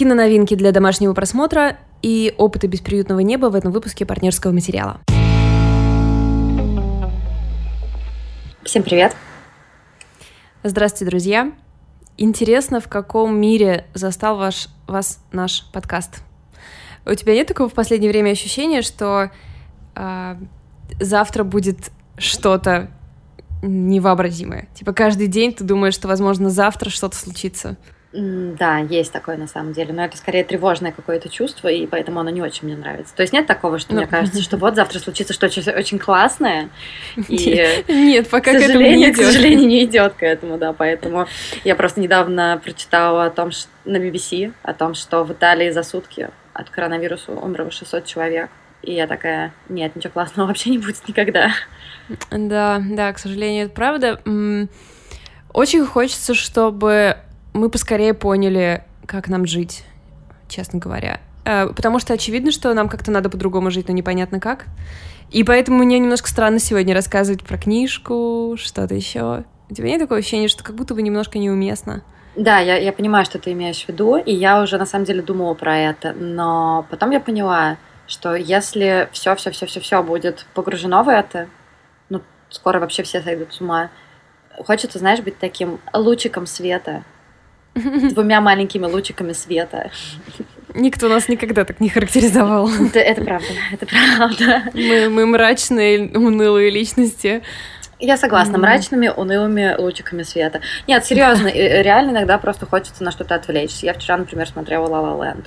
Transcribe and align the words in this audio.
киноновинки 0.00 0.54
для 0.54 0.72
домашнего 0.72 1.12
просмотра 1.12 1.76
и 2.00 2.34
опыты 2.38 2.68
бесприютного 2.68 3.20
неба 3.20 3.50
в 3.50 3.54
этом 3.54 3.70
выпуске 3.70 4.06
партнерского 4.06 4.50
материала. 4.50 4.98
Всем 8.62 8.82
привет! 8.82 9.14
Здравствуйте, 10.62 11.04
друзья! 11.04 11.52
Интересно, 12.16 12.80
в 12.80 12.88
каком 12.88 13.38
мире 13.38 13.84
застал 13.92 14.38
ваш, 14.38 14.68
вас 14.86 15.22
наш 15.32 15.70
подкаст? 15.70 16.22
У 17.04 17.12
тебя 17.12 17.34
нет 17.34 17.48
такого 17.48 17.68
в 17.68 17.74
последнее 17.74 18.10
время 18.10 18.30
ощущения, 18.30 18.80
что 18.80 19.30
э, 19.96 20.36
завтра 20.98 21.44
будет 21.44 21.90
что-то 22.16 22.88
невообразимое? 23.60 24.66
Типа 24.72 24.94
каждый 24.94 25.26
день 25.26 25.52
ты 25.52 25.62
думаешь, 25.62 25.92
что, 25.92 26.08
возможно, 26.08 26.48
завтра 26.48 26.88
что-то 26.88 27.18
случится. 27.18 27.76
Да, 28.12 28.78
есть 28.78 29.12
такое 29.12 29.36
на 29.36 29.46
самом 29.46 29.72
деле, 29.72 29.92
но 29.92 30.04
это 30.04 30.16
скорее 30.16 30.42
тревожное 30.42 30.90
какое-то 30.90 31.28
чувство, 31.28 31.68
и 31.68 31.86
поэтому 31.86 32.18
оно 32.18 32.30
не 32.30 32.42
очень 32.42 32.66
мне 32.66 32.76
нравится. 32.76 33.14
То 33.14 33.22
есть 33.22 33.32
нет 33.32 33.46
такого, 33.46 33.78
что 33.78 33.92
ну, 33.92 34.00
мне 34.00 34.08
кажется, 34.08 34.42
что 34.42 34.56
вот 34.56 34.74
завтра 34.74 34.98
случится 34.98 35.32
что-то 35.32 35.70
очень 35.70 36.00
классное, 36.00 36.70
и 37.28 37.84
нет, 37.86 38.28
пока 38.28 38.52
к 38.52 38.56
идет. 38.56 39.16
К 39.16 39.22
сожалению, 39.22 39.68
не 39.68 39.84
идет 39.84 40.14
к 40.14 40.24
этому, 40.24 40.58
да, 40.58 40.72
поэтому 40.72 41.28
я 41.62 41.76
просто 41.76 42.00
недавно 42.00 42.60
прочитала 42.64 43.26
о 43.26 43.30
том, 43.30 43.52
что 43.52 43.68
на 43.84 43.98
BBC, 43.98 44.52
о 44.64 44.74
том, 44.74 44.94
что 44.94 45.22
в 45.22 45.32
Италии 45.32 45.70
за 45.70 45.84
сутки 45.84 46.30
от 46.52 46.68
коронавируса 46.68 47.30
умерло 47.30 47.70
600 47.70 48.06
человек. 48.06 48.50
И 48.82 48.92
я 48.92 49.06
такая, 49.06 49.52
нет, 49.68 49.94
ничего 49.94 50.12
классного 50.12 50.48
вообще 50.48 50.70
не 50.70 50.78
будет 50.78 51.06
никогда. 51.06 51.52
Да, 52.30 52.82
да, 52.82 53.12
к 53.12 53.18
сожалению, 53.18 53.66
это 53.66 53.74
правда. 53.74 54.20
Очень 55.52 55.84
хочется, 55.84 56.34
чтобы 56.34 57.16
мы 57.52 57.70
поскорее 57.70 58.14
поняли, 58.14 58.84
как 59.06 59.28
нам 59.28 59.46
жить, 59.46 59.84
честно 60.48 60.78
говоря. 60.78 61.20
Э, 61.44 61.68
потому 61.74 61.98
что 61.98 62.12
очевидно, 62.14 62.50
что 62.50 62.72
нам 62.74 62.88
как-то 62.88 63.10
надо 63.10 63.30
по-другому 63.30 63.70
жить, 63.70 63.88
но 63.88 63.94
непонятно 63.94 64.40
как. 64.40 64.66
И 65.30 65.44
поэтому 65.44 65.78
мне 65.78 65.98
немножко 65.98 66.28
странно 66.28 66.58
сегодня 66.58 66.94
рассказывать 66.94 67.44
про 67.44 67.56
книжку, 67.56 68.56
что-то 68.58 68.94
еще. 68.94 69.44
У 69.68 69.74
тебя 69.74 69.88
нет 69.88 70.00
такого 70.00 70.18
ощущения, 70.18 70.48
что 70.48 70.64
как 70.64 70.74
будто 70.74 70.94
бы 70.94 71.02
немножко 71.02 71.38
неуместно? 71.38 72.02
Да, 72.36 72.58
я, 72.58 72.76
я 72.76 72.92
понимаю, 72.92 73.24
что 73.24 73.38
ты 73.38 73.52
имеешь 73.52 73.84
в 73.84 73.88
виду, 73.88 74.16
и 74.16 74.32
я 74.32 74.62
уже 74.62 74.78
на 74.78 74.86
самом 74.86 75.04
деле 75.04 75.22
думала 75.22 75.54
про 75.54 75.76
это, 75.76 76.12
но 76.12 76.86
потом 76.90 77.10
я 77.10 77.20
поняла, 77.20 77.76
что 78.06 78.34
если 78.34 79.08
все, 79.12 79.34
все, 79.36 79.50
все, 79.50 79.66
все, 79.66 79.80
все 79.80 80.02
будет 80.02 80.46
погружено 80.54 81.02
в 81.02 81.08
это, 81.08 81.48
ну, 82.08 82.22
скоро 82.48 82.80
вообще 82.80 83.02
все 83.02 83.20
сойдут 83.20 83.52
с 83.52 83.60
ума. 83.60 83.90
Хочется, 84.58 84.98
знаешь, 84.98 85.20
быть 85.20 85.38
таким 85.38 85.80
лучиком 85.92 86.46
света, 86.46 87.04
двумя 87.74 88.40
маленькими 88.40 88.86
лучиками 88.86 89.32
света. 89.32 89.90
Никто 90.74 91.08
нас 91.08 91.28
никогда 91.28 91.64
так 91.64 91.80
не 91.80 91.88
характеризовал. 91.88 92.68
Это, 92.68 93.00
это 93.00 93.24
правда, 93.24 93.48
это 93.72 93.86
правда. 93.86 94.62
Мы, 94.74 95.08
мы 95.08 95.26
мрачные, 95.26 96.10
унылые 96.16 96.70
личности. 96.70 97.42
Я 97.98 98.16
согласна, 98.16 98.56
mm. 98.56 98.60
мрачными, 98.60 99.08
унылыми 99.08 99.74
лучиками 99.76 100.22
света. 100.22 100.60
Нет, 100.86 101.04
серьезно, 101.04 101.48
реально 101.48 102.12
иногда 102.12 102.38
просто 102.38 102.66
хочется 102.66 103.04
на 103.04 103.10
что-то 103.10 103.34
отвлечься. 103.34 103.86
Я 103.86 103.94
вчера, 103.94 104.16
например, 104.16 104.48
смотрела 104.48 104.86
La 104.86 105.02
La 105.02 105.18
Land 105.18 105.46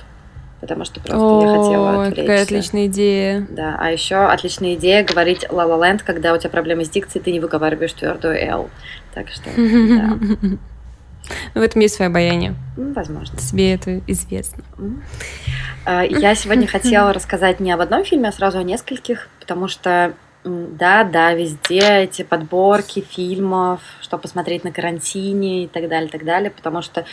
потому 0.60 0.86
что 0.86 0.98
просто 0.98 1.18
О, 1.18 1.42
я 1.42 1.58
хотела 1.58 1.90
отвлечься. 1.90 2.22
какая 2.22 2.42
отличная 2.42 2.86
идея. 2.86 3.46
Да, 3.50 3.76
а 3.78 3.90
еще 3.90 4.16
отличная 4.16 4.76
идея 4.76 5.04
говорить 5.04 5.44
La 5.50 5.68
La 5.68 5.78
Land, 5.78 6.00
когда 6.06 6.32
у 6.32 6.38
тебя 6.38 6.48
проблемы 6.48 6.86
с 6.86 6.88
дикцией, 6.88 7.22
ты 7.22 7.32
не 7.32 7.40
выговариваешь 7.40 7.92
твердую 7.92 8.34
L. 8.34 8.70
Так 9.12 9.28
что, 9.28 9.50
да. 9.54 10.18
В 11.54 11.60
этом 11.60 11.80
есть 11.80 11.94
свое 11.94 12.08
обаяние. 12.08 12.54
Возможно. 12.76 13.38
Тебе 13.38 13.74
это 13.74 14.00
известно. 14.06 14.62
А, 15.86 16.02
я 16.02 16.34
сегодня 16.34 16.66
хотела 16.66 17.12
рассказать 17.12 17.60
не 17.60 17.72
об 17.72 17.80
одном 17.80 18.04
фильме, 18.04 18.28
а 18.28 18.32
сразу 18.32 18.58
о 18.58 18.62
нескольких, 18.62 19.28
потому 19.40 19.68
что 19.68 20.14
да, 20.44 21.04
да, 21.04 21.32
везде 21.32 22.02
эти 22.02 22.22
подборки 22.22 23.00
фильмов, 23.00 23.80
что 24.02 24.18
посмотреть 24.18 24.62
на 24.62 24.72
карантине 24.72 25.64
и 25.64 25.68
так 25.68 25.88
далее, 25.88 26.10
так 26.10 26.24
далее, 26.24 26.50
потому 26.50 26.82
что 26.82 27.06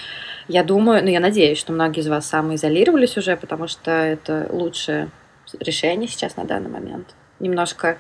я 0.50 0.66
думаю, 0.66 1.02
ну 1.02 1.10
я 1.10 1.22
надеюсь, 1.22 1.58
что 1.58 1.72
многие 1.72 2.02
из 2.02 2.08
вас 2.08 2.28
самоизолировались 2.28 3.18
уже, 3.18 3.38
потому 3.38 3.68
что 3.68 3.92
это 3.92 4.48
лучшее 4.52 5.10
решение 5.60 6.10
сейчас 6.10 6.36
на 6.36 6.44
данный 6.44 6.70
момент. 6.70 7.16
Немножко 7.40 7.98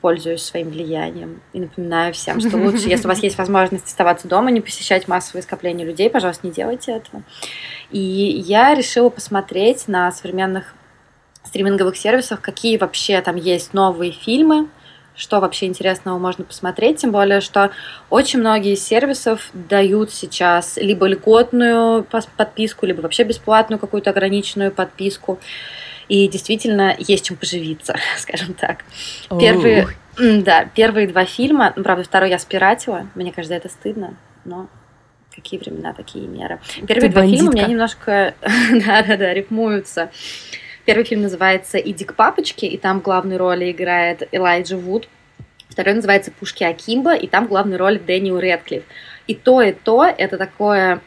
пользуюсь 0.00 0.42
своим 0.42 0.70
влиянием 0.70 1.40
и 1.52 1.60
напоминаю 1.60 2.12
всем, 2.14 2.40
что 2.40 2.56
лучше, 2.58 2.88
если 2.88 3.06
у 3.06 3.08
вас 3.08 3.22
есть 3.22 3.38
возможность 3.38 3.86
оставаться 3.86 4.28
дома, 4.28 4.50
не 4.50 4.60
посещать 4.60 5.08
массовые 5.08 5.42
скопления 5.42 5.84
людей, 5.84 6.10
пожалуйста, 6.10 6.46
не 6.46 6.52
делайте 6.52 6.92
этого. 6.92 7.22
И 7.90 8.00
я 8.00 8.74
решила 8.74 9.08
посмотреть 9.08 9.88
на 9.88 10.12
современных 10.12 10.74
стриминговых 11.44 11.96
сервисах, 11.96 12.40
какие 12.40 12.76
вообще 12.76 13.20
там 13.20 13.36
есть 13.36 13.72
новые 13.72 14.12
фильмы, 14.12 14.68
что 15.18 15.40
вообще 15.40 15.66
интересного 15.66 16.18
можно 16.18 16.44
посмотреть, 16.44 16.98
тем 16.98 17.10
более, 17.10 17.40
что 17.40 17.72
очень 18.08 18.38
многие 18.38 18.74
из 18.74 18.86
сервисов 18.86 19.50
дают 19.52 20.12
сейчас 20.12 20.76
либо 20.76 21.06
льготную 21.06 22.04
подписку, 22.36 22.86
либо 22.86 23.00
вообще 23.00 23.24
бесплатную 23.24 23.80
какую-то 23.80 24.10
ограниченную 24.10 24.70
подписку. 24.70 25.40
И 26.08 26.26
действительно 26.28 26.94
есть 26.98 27.26
чем 27.26 27.36
поживиться, 27.36 27.96
скажем 28.18 28.54
так. 28.54 28.84
Первые, 29.38 29.88
да, 30.16 30.64
первые 30.74 31.06
два 31.06 31.24
фильма, 31.24 31.72
ну, 31.76 31.82
правда, 31.82 32.04
второй 32.04 32.30
я 32.30 32.38
спиратила, 32.38 33.08
мне 33.14 33.32
кажется, 33.32 33.54
это 33.54 33.68
стыдно, 33.68 34.16
но 34.44 34.68
какие 35.34 35.60
времена, 35.60 35.92
такие 35.92 36.26
меры. 36.26 36.60
Первые 36.86 37.08
Ты 37.08 37.08
два 37.10 37.22
бандитка. 37.22 37.36
фильма 37.36 37.50
у 37.50 37.54
меня 37.54 37.66
немножко, 37.66 38.34
да-да-да, 38.86 39.34
рифмуются. 39.34 40.10
Первый 40.84 41.04
фильм 41.04 41.22
называется 41.22 41.76
«Иди 41.78 42.04
к 42.04 42.14
папочке», 42.14 42.66
и 42.66 42.78
там 42.78 43.00
в 43.00 43.02
главной 43.02 43.36
роли 43.36 43.70
играет 43.70 44.26
Элайджа 44.32 44.76
Вуд. 44.76 45.08
Второй 45.68 45.94
называется 45.94 46.32
«Пушки 46.32 46.64
Акимба», 46.64 47.14
и 47.14 47.26
там 47.26 47.44
в 47.44 47.48
главной 47.48 47.76
роли 47.76 47.98
Дэниел 47.98 48.38
Редклифф. 48.38 48.84
И 49.26 49.34
то, 49.34 49.60
и 49.60 49.72
то 49.72 50.06
это 50.06 50.38
такое 50.38 51.00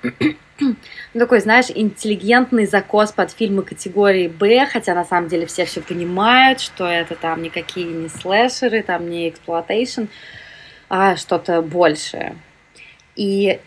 ну, 0.61 1.19
такой, 1.19 1.39
знаешь, 1.39 1.67
интеллигентный 1.73 2.65
закос 2.65 3.11
под 3.11 3.31
фильмы 3.31 3.63
категории 3.63 4.27
Б, 4.27 4.65
хотя 4.65 4.93
на 4.93 5.05
самом 5.05 5.27
деле 5.27 5.45
все 5.45 5.65
все 5.65 5.81
понимают, 5.81 6.61
что 6.61 6.85
это 6.87 7.15
там 7.15 7.41
никакие 7.41 7.87
не 7.87 8.09
слэшеры, 8.09 8.83
там 8.83 9.09
не 9.09 9.29
exploitation, 9.29 10.03
а 10.89 11.15
что-то 11.15 11.61
большее. 11.61 12.35
И 13.15 13.59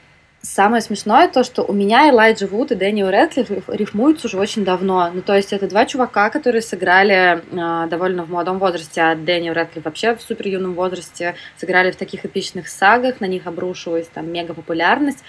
Самое 0.47 0.83
смешное 0.83 1.27
то, 1.29 1.43
что 1.43 1.63
у 1.63 1.73
меня 1.73 2.11
Элайджа 2.11 2.47
Вуд 2.47 2.71
и 2.71 2.75
Дэниел 2.75 3.09
Рэдклифф 3.09 3.67
рифмуются 3.67 4.27
уже 4.27 4.37
очень 4.39 4.63
давно. 4.63 5.11
Ну, 5.11 5.23
то 5.23 5.35
есть 5.35 5.55
это 5.55 5.67
два 5.67 5.87
чувака, 5.87 6.29
которые 6.29 6.61
сыграли 6.61 7.39
э, 7.39 7.89
довольно 7.89 8.25
в 8.25 8.31
молодом 8.31 8.59
возрасте, 8.59 9.01
а 9.01 9.15
Дэниел 9.15 9.55
Рэдклифф 9.55 9.87
вообще 9.87 10.15
в 10.15 10.21
супер 10.21 10.49
юном 10.49 10.75
возрасте 10.75 11.35
сыграли 11.57 11.93
в 11.93 11.97
таких 11.97 12.27
эпичных 12.27 12.69
сагах, 12.69 13.21
на 13.21 13.25
них 13.25 13.47
обрушилась 13.47 14.07
там 14.09 14.31
мега 14.31 14.53
популярность. 14.53 15.25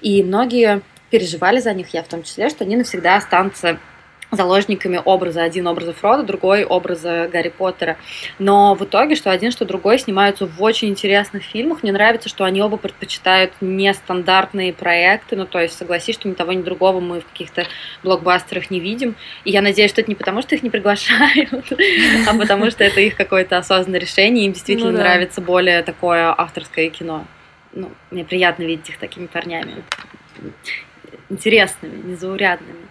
И 0.00 0.24
многие 0.24 0.82
переживали 1.10 1.60
за 1.60 1.72
них, 1.72 1.88
я 1.94 2.02
в 2.02 2.08
том 2.08 2.22
числе, 2.22 2.48
что 2.50 2.64
они 2.64 2.76
навсегда 2.76 3.16
останутся 3.16 3.78
заложниками 4.32 5.00
образа. 5.04 5.42
Один 5.42 5.66
образа 5.66 5.92
Фрода, 5.92 6.22
другой 6.22 6.64
образа 6.64 7.28
Гарри 7.32 7.48
Поттера. 7.48 7.96
Но 8.38 8.74
в 8.74 8.84
итоге, 8.84 9.14
что 9.14 9.30
один, 9.30 9.52
что 9.52 9.64
другой 9.64 9.98
снимаются 9.98 10.46
в 10.46 10.62
очень 10.62 10.88
интересных 10.88 11.44
фильмах. 11.44 11.82
Мне 11.82 11.92
нравится, 11.92 12.28
что 12.28 12.44
они 12.44 12.60
оба 12.60 12.76
предпочитают 12.76 13.52
нестандартные 13.60 14.72
проекты. 14.72 15.36
Ну, 15.36 15.46
то 15.46 15.60
есть, 15.60 15.78
согласись, 15.78 16.16
что 16.16 16.28
ни 16.28 16.34
того, 16.34 16.52
ни 16.52 16.62
другого 16.62 17.00
мы 17.00 17.20
в 17.20 17.26
каких-то 17.26 17.66
блокбастерах 18.02 18.70
не 18.70 18.80
видим. 18.80 19.14
И 19.44 19.50
я 19.50 19.62
надеюсь, 19.62 19.90
что 19.90 20.00
это 20.00 20.10
не 20.10 20.16
потому, 20.16 20.42
что 20.42 20.54
их 20.54 20.62
не 20.62 20.70
приглашают, 20.70 21.50
а 22.28 22.36
потому 22.36 22.70
что 22.70 22.84
это 22.84 23.00
их 23.00 23.16
какое-то 23.16 23.58
осознанное 23.58 24.00
решение. 24.00 24.46
Им 24.46 24.52
действительно 24.52 24.92
ну 24.92 24.98
нравится 24.98 25.40
более 25.40 25.82
такое 25.82 26.34
авторское 26.36 26.90
кино. 26.90 27.24
Ну, 27.72 27.90
мне 28.10 28.24
приятно 28.24 28.64
видеть 28.64 28.88
их 28.88 28.98
такими 28.98 29.26
парнями 29.26 29.84
интересными, 31.28 32.12
незаурядными. 32.12 32.86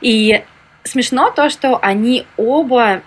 И 0.00 0.42
смешно 0.82 1.30
то, 1.30 1.48
что 1.50 1.78
они 1.82 2.26
оба 2.36 3.02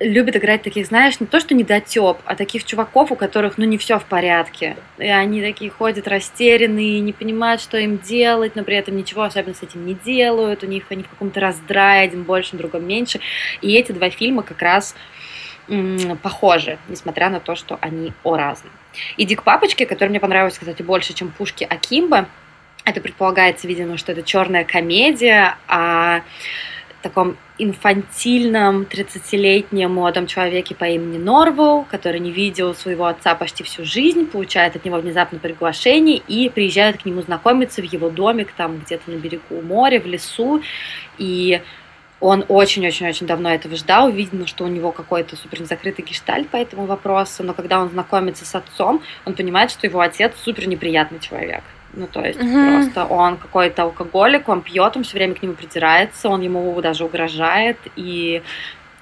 любят 0.00 0.34
играть 0.34 0.62
таких, 0.62 0.86
знаешь, 0.86 1.20
не 1.20 1.26
то 1.26 1.40
что 1.40 1.54
недотеп, 1.54 2.16
а 2.24 2.34
таких 2.34 2.64
чуваков, 2.64 3.12
у 3.12 3.16
которых, 3.16 3.58
ну, 3.58 3.66
не 3.66 3.76
все 3.76 3.98
в 3.98 4.04
порядке. 4.04 4.76
И 4.96 5.06
они 5.06 5.42
такие 5.42 5.70
ходят 5.70 6.08
растерянные, 6.08 7.00
не 7.00 7.12
понимают, 7.12 7.60
что 7.60 7.76
им 7.76 7.98
делать, 7.98 8.56
но 8.56 8.64
при 8.64 8.76
этом 8.76 8.96
ничего 8.96 9.22
особенно 9.22 9.54
с 9.54 9.62
этим 9.62 9.84
не 9.84 9.94
делают. 9.94 10.62
У 10.62 10.66
них 10.66 10.84
они 10.88 11.02
в 11.02 11.08
каком-то 11.08 11.40
раздрае, 11.40 12.04
один 12.04 12.22
больше, 12.22 12.56
другом 12.56 12.88
меньше. 12.88 13.20
И 13.60 13.74
эти 13.74 13.92
два 13.92 14.08
фильма 14.08 14.42
как 14.42 14.62
раз 14.62 14.96
похожи, 16.22 16.78
несмотря 16.88 17.28
на 17.28 17.38
то, 17.38 17.54
что 17.54 17.78
они 17.80 18.12
о 18.24 18.36
разном. 18.36 18.72
И 19.16 19.24
«Дик 19.24 19.42
папочки», 19.42 19.84
который 19.84 20.08
мне 20.08 20.18
понравился, 20.18 20.60
кстати, 20.60 20.82
больше, 20.82 21.12
чем 21.12 21.30
«Пушки 21.30 21.62
Акимба», 21.62 22.26
это 22.90 23.00
предполагается, 23.00 23.66
видимо, 23.66 23.96
что 23.96 24.12
это 24.12 24.22
черная 24.22 24.64
комедия, 24.64 25.56
а 25.66 26.22
таком 27.02 27.36
инфантильном 27.58 28.82
30-летнем 28.82 29.92
молодом 29.92 30.26
человеке 30.26 30.74
по 30.74 30.84
имени 30.84 31.18
Норвелл, 31.18 31.84
который 31.90 32.20
не 32.20 32.30
видел 32.30 32.74
своего 32.74 33.06
отца 33.06 33.34
почти 33.34 33.64
всю 33.64 33.84
жизнь, 33.84 34.26
получает 34.26 34.76
от 34.76 34.84
него 34.84 34.98
внезапно 34.98 35.38
приглашение 35.38 36.16
и 36.16 36.48
приезжает 36.48 37.02
к 37.02 37.04
нему 37.04 37.22
знакомиться 37.22 37.82
в 37.82 37.84
его 37.84 38.10
домик 38.10 38.52
там 38.52 38.78
где-то 38.78 39.10
на 39.10 39.16
берегу 39.16 39.60
моря, 39.62 40.00
в 40.00 40.06
лесу. 40.06 40.62
И 41.18 41.60
он 42.20 42.44
очень-очень-очень 42.48 43.26
давно 43.26 43.50
этого 43.50 43.76
ждал. 43.76 44.10
Видно, 44.10 44.46
что 44.46 44.64
у 44.64 44.68
него 44.68 44.92
какой-то 44.92 45.36
супер 45.36 45.64
закрытый 45.64 46.04
гештальт 46.04 46.48
по 46.48 46.56
этому 46.56 46.86
вопросу. 46.86 47.42
Но 47.42 47.54
когда 47.54 47.80
он 47.80 47.90
знакомится 47.90 48.44
с 48.44 48.54
отцом, 48.54 49.02
он 49.24 49.34
понимает, 49.34 49.70
что 49.70 49.86
его 49.86 50.00
отец 50.00 50.32
супер 50.36 50.68
неприятный 50.68 51.18
человек. 51.18 51.62
Ну, 51.92 52.06
то 52.06 52.20
есть 52.20 52.38
mm-hmm. 52.38 52.74
просто 52.74 53.04
он 53.04 53.36
какой-то 53.36 53.82
алкоголик, 53.82 54.48
он 54.48 54.62
пьет, 54.62 54.96
он 54.96 55.02
все 55.02 55.14
время 55.14 55.34
к 55.34 55.42
нему 55.42 55.54
придирается, 55.54 56.28
он 56.28 56.40
ему 56.40 56.80
даже 56.80 57.04
угрожает, 57.04 57.78
и 57.96 58.42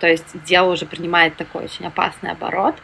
то 0.01 0.07
есть 0.07 0.43
дело 0.45 0.73
уже 0.73 0.87
принимает 0.87 1.37
такой 1.37 1.65
очень 1.65 1.87
опасный 1.87 2.31
оборот. 2.31 2.77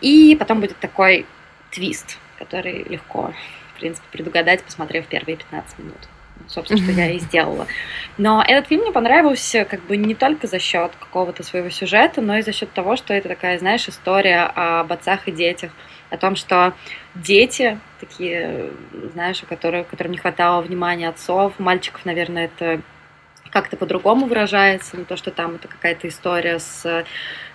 И 0.00 0.36
потом 0.38 0.60
будет 0.60 0.78
такой 0.78 1.26
твист, 1.70 2.18
который 2.38 2.84
легко, 2.84 3.32
в 3.74 3.78
принципе, 3.80 4.06
предугадать, 4.12 4.62
посмотрев 4.62 5.06
первые 5.06 5.36
15 5.36 5.78
минут. 5.78 6.08
Собственно, 6.46 6.80
что 6.80 6.92
я 6.92 7.10
и 7.10 7.18
сделала. 7.18 7.66
Но 8.16 8.42
этот 8.46 8.68
фильм 8.68 8.82
мне 8.82 8.92
понравился 8.92 9.64
как 9.64 9.82
бы 9.82 9.96
не 9.96 10.14
только 10.14 10.46
за 10.46 10.58
счет 10.60 10.92
какого-то 10.98 11.42
своего 11.42 11.68
сюжета, 11.68 12.22
но 12.22 12.38
и 12.38 12.42
за 12.42 12.52
счет 12.52 12.72
того, 12.72 12.96
что 12.96 13.12
это 13.12 13.28
такая, 13.28 13.58
знаешь, 13.58 13.88
история 13.88 14.44
об 14.54 14.92
отцах 14.92 15.26
и 15.26 15.32
детях 15.32 15.72
о 16.10 16.16
том, 16.16 16.36
что 16.36 16.74
дети 17.14 17.78
такие, 18.00 18.70
знаешь, 19.12 19.42
у 19.42 19.46
которых, 19.46 19.88
которым 19.88 20.12
не 20.12 20.18
хватало 20.18 20.62
внимания 20.62 21.08
отцов, 21.08 21.58
мальчиков, 21.58 22.04
наверное, 22.04 22.46
это 22.46 22.80
как-то 23.58 23.76
по-другому 23.76 24.26
выражается, 24.26 24.96
но 24.96 25.04
то, 25.04 25.16
что 25.16 25.32
там 25.32 25.56
это 25.56 25.66
какая-то 25.66 26.06
история 26.06 26.60
с 26.60 27.04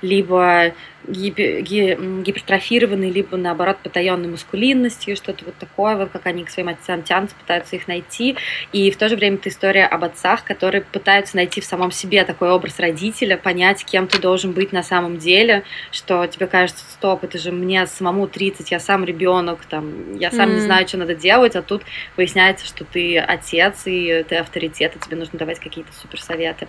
либо 0.02 0.74
гипертрофированной, 1.08 3.10
либо 3.10 3.38
наоборот 3.38 3.78
потаенной 3.84 4.30
маскулинностью, 4.30 5.16
что-то 5.16 5.46
вот 5.46 5.56
такое, 5.56 5.98
вот 5.98 6.12
как 6.12 6.26
они 6.26 6.46
к 6.46 6.50
своим 6.50 6.70
отцам 6.70 7.04
тянутся, 7.04 7.36
пытаются 7.36 7.76
их 7.76 7.88
найти. 7.88 8.38
И 8.72 8.90
в 8.92 8.98
то 8.98 9.10
же 9.10 9.16
время 9.16 9.36
это 9.36 9.50
история 9.50 9.86
об 9.86 10.04
отцах, 10.04 10.44
которые 10.44 10.82
пытаются 10.82 11.36
найти 11.36 11.62
в 11.62 11.66
самом 11.66 11.92
себе 11.92 12.24
такой 12.24 12.52
образ 12.52 12.80
родителя, 12.80 13.38
понять, 13.38 13.84
кем 13.84 14.08
ты 14.08 14.20
должен 14.20 14.54
быть 14.54 14.72
на 14.72 14.84
самом 14.84 15.18
деле, 15.18 15.64
что 15.92 16.26
тебе 16.28 16.48
кажется, 16.48 16.84
стоп, 16.90 17.24
это 17.24 17.38
же 17.38 17.52
мне 17.52 17.86
самому 17.86 18.28
30, 18.28 18.72
я 18.72 18.80
сам 18.80 19.04
ребенок, 19.04 19.66
там, 19.66 20.18
я 20.18 20.32
сам 20.32 20.50
mm-hmm. 20.50 20.54
не 20.54 20.60
знаю, 20.62 20.88
что 20.88 20.98
надо 20.98 21.16
делать, 21.16 21.56
а 21.56 21.62
тут 21.62 21.84
выясняется, 22.16 22.66
что 22.66 22.86
ты 22.86 23.18
отец, 23.18 23.84
и 23.86 24.26
ты 24.28 24.38
авторитет, 24.38 24.96
и 24.96 25.00
тебе 25.00 25.18
нужно 25.18 25.38
давать 25.38 25.60
какие-то 25.60 25.93
суперсоветы. 26.01 26.68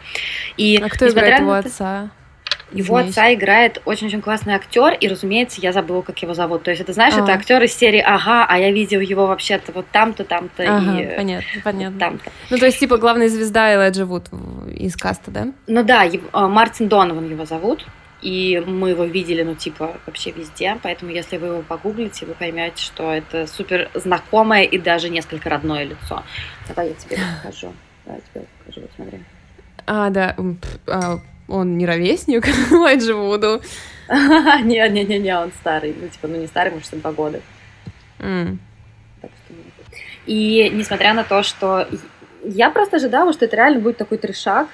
И, 0.56 0.76
а 0.76 0.88
кто 0.88 1.08
играет 1.08 1.40
его 1.40 1.52
отца? 1.52 2.10
Его 2.72 2.96
Извините. 2.98 3.20
отца 3.20 3.34
играет 3.34 3.82
очень-очень 3.84 4.20
классный 4.20 4.54
актер, 4.54 4.94
и, 4.94 5.06
разумеется, 5.06 5.60
я 5.60 5.72
забыла, 5.72 6.02
как 6.02 6.20
его 6.20 6.34
зовут. 6.34 6.64
То 6.64 6.70
есть 6.70 6.82
это, 6.82 6.92
знаешь, 6.92 7.14
а. 7.14 7.22
это 7.22 7.32
актер 7.32 7.62
из 7.62 7.72
серии 7.72 8.00
«Ага», 8.00 8.44
а 8.48 8.58
я 8.58 8.72
видел 8.72 9.00
его 9.00 9.26
вообще-то 9.26 9.70
вот 9.72 9.86
там-то, 9.92 10.24
там-то 10.24 10.64
ага, 10.64 11.00
и 11.00 11.16
понятно, 11.16 11.60
понятно. 11.62 12.00
там-то. 12.00 12.32
Ну, 12.50 12.58
то 12.58 12.66
есть, 12.66 12.80
типа, 12.80 12.96
главная 12.96 13.28
звезда 13.28 13.72
Элайджа 13.74 14.04
Вуд 14.04 14.24
из 14.74 14.96
каста, 14.96 15.30
да? 15.30 15.48
Ну 15.68 15.84
да, 15.84 16.02
его, 16.02 16.24
а, 16.32 16.48
Мартин 16.48 16.88
Донован 16.88 17.30
его 17.30 17.44
зовут, 17.44 17.86
и 18.22 18.60
мы 18.66 18.90
его 18.90 19.04
видели, 19.04 19.42
ну, 19.42 19.54
типа, 19.54 19.96
вообще 20.06 20.32
везде, 20.32 20.76
поэтому 20.82 21.12
если 21.12 21.36
вы 21.36 21.48
его 21.48 21.62
погуглите, 21.62 22.26
вы 22.26 22.34
поймете, 22.34 22.82
что 22.82 23.12
это 23.12 23.46
супер 23.46 23.90
знакомое 23.94 24.64
и 24.64 24.78
даже 24.78 25.10
несколько 25.10 25.48
родное 25.48 25.84
лицо. 25.84 26.24
Давай 26.66 26.88
я 26.88 26.94
тебе 26.94 27.18
покажу. 27.42 27.72
Я 28.06 28.14
тебе 28.32 28.44
покажу, 28.58 28.80
вот 28.80 28.90
смотри. 28.96 29.20
А, 29.86 30.10
да, 30.10 30.36
а, 30.86 31.18
он 31.48 31.76
не 31.78 31.86
ровесник 31.86 32.46
Элайджа 32.70 33.14
Вуду. 33.14 33.62
Не-не-не, 34.08 35.38
он 35.38 35.50
старый. 35.60 35.94
Ну, 35.98 36.08
типа, 36.08 36.28
ну 36.28 36.36
не 36.36 36.46
старый, 36.46 36.72
может, 36.72 36.88
72 36.88 37.12
года. 37.12 37.40
Mm. 38.18 38.58
И 40.26 40.70
несмотря 40.72 41.14
на 41.14 41.24
то, 41.24 41.42
что 41.42 41.86
я 42.44 42.70
просто 42.70 42.96
ожидала, 42.96 43.32
что 43.32 43.44
это 43.44 43.56
реально 43.56 43.80
будет 43.80 43.96
такой 43.96 44.18
трешак, 44.18 44.68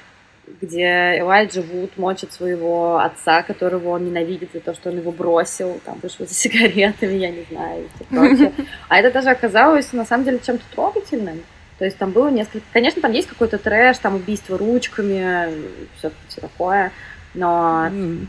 где 0.60 1.18
Элайджа 1.18 1.62
Вуд 1.62 1.96
мочит 1.96 2.32
своего 2.32 2.98
отца, 2.98 3.42
которого 3.42 3.90
он 3.90 4.04
ненавидит 4.04 4.50
за 4.52 4.60
то, 4.60 4.74
что 4.74 4.90
он 4.90 4.98
его 4.98 5.12
бросил, 5.12 5.80
там, 5.84 5.98
вышел 6.02 6.26
за 6.26 6.34
сигаретами, 6.34 7.14
я 7.14 7.30
не 7.30 7.44
знаю, 7.50 7.84
и 7.84 8.04
прочее. 8.04 8.52
А 8.88 8.98
это 8.98 9.12
даже 9.12 9.30
оказалось, 9.30 9.92
на 9.92 10.04
самом 10.04 10.24
деле, 10.24 10.40
чем-то 10.44 10.64
трогательным. 10.72 11.40
То 11.80 11.86
есть 11.86 11.96
там 11.96 12.10
было 12.10 12.28
несколько... 12.28 12.66
Конечно, 12.74 13.00
там 13.00 13.10
есть 13.12 13.26
какой-то 13.26 13.56
трэш, 13.56 13.96
там 13.96 14.14
убийство 14.14 14.58
ручками, 14.58 15.50
все, 15.96 16.12
все 16.28 16.42
такое, 16.42 16.92
но 17.32 17.86
mm. 17.90 18.26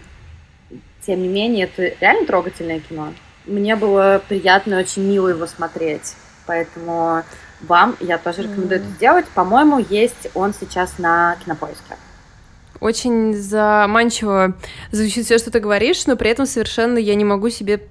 тем 1.06 1.22
не 1.22 1.28
менее 1.28 1.66
это 1.66 1.94
реально 2.00 2.26
трогательное 2.26 2.80
кино. 2.80 3.14
Мне 3.46 3.76
было 3.76 4.22
приятно 4.26 4.76
и 4.76 4.78
очень 4.78 5.04
мило 5.04 5.28
его 5.28 5.46
смотреть, 5.48 6.16
поэтому 6.46 7.24
вам 7.60 7.98
я 8.00 8.18
тоже 8.18 8.44
рекомендую 8.44 8.80
mm. 8.80 8.84
это 8.86 8.92
сделать. 8.96 9.26
По-моему, 9.36 9.80
есть 9.80 10.30
он 10.34 10.54
сейчас 10.54 10.98
на 10.98 11.36
Кинопоиске. 11.44 11.98
Очень 12.80 13.34
заманчиво 13.36 14.56
звучит 14.92 15.26
все, 15.26 15.38
что 15.38 15.52
ты 15.52 15.60
говоришь, 15.60 16.06
но 16.06 16.16
при 16.16 16.30
этом 16.30 16.46
совершенно 16.46 16.98
я 16.98 17.16
не 17.16 17.26
могу 17.26 17.50
себе 17.50 17.82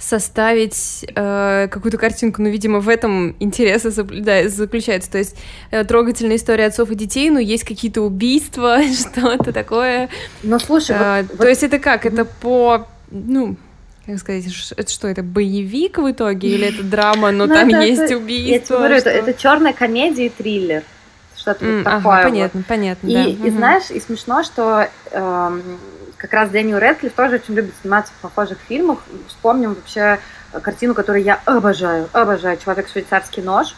составить 0.00 1.04
э, 1.14 1.68
какую-то 1.70 1.98
картинку. 1.98 2.42
Ну, 2.42 2.48
видимо, 2.48 2.80
в 2.80 2.88
этом 2.88 3.36
интерес 3.38 3.82
да, 3.82 4.48
заключается. 4.48 5.10
То 5.10 5.18
есть 5.18 5.36
э, 5.70 5.84
трогательная 5.84 6.36
история 6.36 6.66
отцов 6.66 6.90
и 6.90 6.94
детей, 6.94 7.30
но 7.30 7.38
есть 7.38 7.64
какие-то 7.64 8.00
убийства, 8.00 8.78
что-то 8.92 9.52
такое. 9.52 10.08
Ну, 10.42 10.58
слушай, 10.58 10.96
э, 10.98 11.22
вот, 11.22 11.32
то 11.32 11.36
вот... 11.36 11.48
есть 11.48 11.62
это 11.62 11.78
как? 11.78 12.06
Это 12.06 12.24
по, 12.24 12.88
ну, 13.10 13.56
как 14.06 14.18
сказать, 14.18 14.44
это 14.76 14.90
что, 14.90 15.06
это 15.06 15.22
боевик 15.22 15.98
в 15.98 16.10
итоге 16.10 16.48
или 16.48 16.68
это 16.68 16.82
драма, 16.90 17.30
но 17.30 17.46
ну, 17.46 17.54
там 17.54 17.68
это, 17.68 17.82
есть 17.82 18.12
убийство? 18.12 18.52
Я 18.52 18.58
тебе 18.58 18.76
говорю, 18.78 18.94
это, 18.96 19.10
это 19.10 19.34
черная 19.34 19.74
комедия 19.74 20.26
и 20.26 20.30
триллер. 20.30 20.82
Что-то 21.36 21.64
mm, 21.64 21.76
вот 21.76 21.84
такое. 21.84 22.12
Ага, 22.14 22.22
понятно, 22.22 22.60
вот. 22.60 22.66
понятно. 22.66 23.06
И, 23.06 23.14
да. 23.14 23.24
и 23.24 23.34
угу. 23.34 23.50
знаешь, 23.50 23.90
и 23.90 24.00
смешно, 24.00 24.42
что 24.42 24.88
эм, 25.10 25.62
как 26.20 26.34
раз 26.34 26.50
Дэниел 26.50 26.78
Рэдклифф 26.78 27.14
тоже 27.14 27.36
очень 27.36 27.54
любит 27.54 27.72
сниматься 27.80 28.12
в 28.12 28.20
похожих 28.20 28.58
фильмах. 28.68 28.98
Вспомним 29.26 29.72
вообще 29.72 30.20
картину, 30.62 30.94
которую 30.94 31.24
я 31.24 31.40
обожаю, 31.46 32.10
обожаю 32.12 32.58
«Человек-швейцарский 32.58 33.42
нож», 33.42 33.74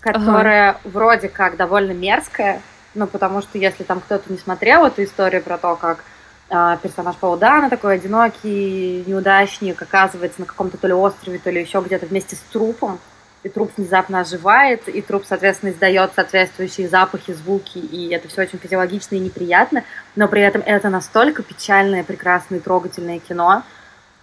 которая 0.00 0.70
ага. 0.70 0.80
вроде 0.84 1.28
как 1.28 1.56
довольно 1.56 1.92
мерзкая, 1.92 2.62
ну, 2.94 3.06
потому 3.06 3.42
что 3.42 3.58
если 3.58 3.84
там 3.84 4.00
кто-то 4.00 4.32
не 4.32 4.38
смотрел 4.38 4.86
эту 4.86 5.04
историю 5.04 5.42
про 5.42 5.58
то, 5.58 5.76
как 5.76 6.02
э, 6.48 6.78
персонаж 6.82 7.14
Паула 7.16 7.36
Дана, 7.36 7.68
такой 7.68 7.96
одинокий 7.96 9.04
неудачник, 9.06 9.82
оказывается 9.82 10.40
на 10.40 10.46
каком-то 10.46 10.78
то 10.78 10.86
ли 10.86 10.94
острове, 10.94 11.38
то 11.38 11.50
ли 11.50 11.60
еще 11.60 11.82
где-то 11.84 12.06
вместе 12.06 12.36
с 12.36 12.40
трупом, 12.50 12.98
и 13.46 13.48
труп 13.48 13.70
внезапно 13.76 14.20
оживает, 14.20 14.88
и 14.88 15.00
труп, 15.00 15.24
соответственно, 15.26 15.70
издает 15.70 16.10
соответствующие 16.16 16.88
запахи, 16.88 17.32
звуки, 17.32 17.78
и 17.78 18.10
это 18.10 18.26
все 18.28 18.42
очень 18.42 18.58
физиологично 18.58 19.14
и 19.14 19.20
неприятно, 19.20 19.84
но 20.16 20.26
при 20.26 20.42
этом 20.42 20.62
это 20.66 20.88
настолько 20.88 21.44
печальное, 21.44 22.02
прекрасное 22.02 22.58
трогательное 22.58 23.20
кино, 23.20 23.62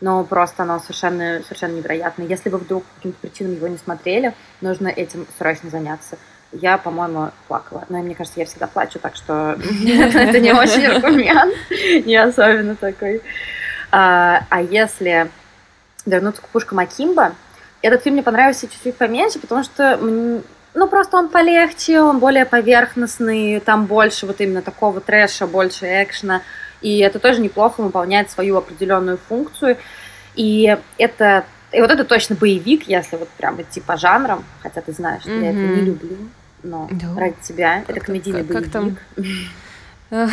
но 0.01 0.25
просто 0.25 0.63
оно 0.63 0.79
совершенно, 0.79 1.41
совершенно 1.43 1.77
невероятное. 1.77 2.27
Если 2.27 2.49
вы 2.49 2.57
вдруг 2.57 2.83
по 2.83 2.95
каким-то 2.95 3.19
причинам 3.21 3.55
его 3.55 3.67
не 3.69 3.77
смотрели, 3.77 4.33
нужно 4.59 4.89
этим 4.89 5.25
срочно 5.37 5.69
заняться. 5.69 6.17
Я, 6.51 6.77
по-моему, 6.77 7.31
плакала. 7.47 7.85
Но 7.87 7.99
мне 7.99 8.13
кажется, 8.13 8.41
я 8.41 8.45
всегда 8.45 8.67
плачу, 8.67 8.99
так 8.99 9.15
что 9.15 9.57
это 9.87 10.39
не 10.41 10.51
очень 10.51 10.85
аргумент, 10.85 11.55
не 12.05 12.17
особенно 12.17 12.75
такой. 12.75 13.21
А, 13.89 14.45
а 14.49 14.61
если 14.61 15.29
вернуться 16.05 16.41
к 16.41 16.49
пушкам 16.49 16.79
Акимба, 16.79 17.33
этот 17.83 18.03
фильм 18.03 18.15
мне 18.15 18.23
понравился 18.23 18.67
чуть-чуть 18.67 18.95
поменьше, 18.95 19.39
потому 19.39 19.63
что, 19.63 19.97
ну, 19.97 20.87
просто 20.87 21.17
он 21.17 21.29
полегче, 21.29 22.01
он 22.01 22.19
более 22.19 22.45
поверхностный, 22.45 23.59
там 23.59 23.85
больше 23.85 24.25
вот 24.25 24.41
именно 24.41 24.61
такого 24.61 25.01
трэша, 25.01 25.45
больше 25.45 25.85
экшена, 25.85 26.41
и 26.81 26.99
это 26.99 27.19
тоже 27.19 27.41
неплохо 27.41 27.81
выполняет 27.81 28.31
свою 28.31 28.57
определенную 28.57 29.17
функцию. 29.17 29.77
И 30.35 30.75
это 30.97 31.45
и 31.71 31.81
вот 31.81 31.91
это 31.91 32.03
точно 32.03 32.35
боевик, 32.35 32.87
если 32.87 33.17
вот 33.17 33.29
прям 33.29 33.61
идти 33.61 33.81
по 33.81 33.97
жанрам, 33.97 34.43
хотя 34.61 34.81
ты 34.81 34.93
знаешь, 34.93 35.21
что 35.21 35.31
mm-hmm. 35.31 35.43
я 35.43 35.49
это 35.49 35.59
не 35.59 35.81
люблю, 35.81 36.17
но 36.61 36.87
да. 36.91 37.19
ради 37.19 37.35
тебя 37.41 37.83
это 37.87 37.99
комедийный 37.99 38.43
как, 38.45 38.69
боевик. 38.69 38.71
Как 38.71 38.71
там? 38.71 38.97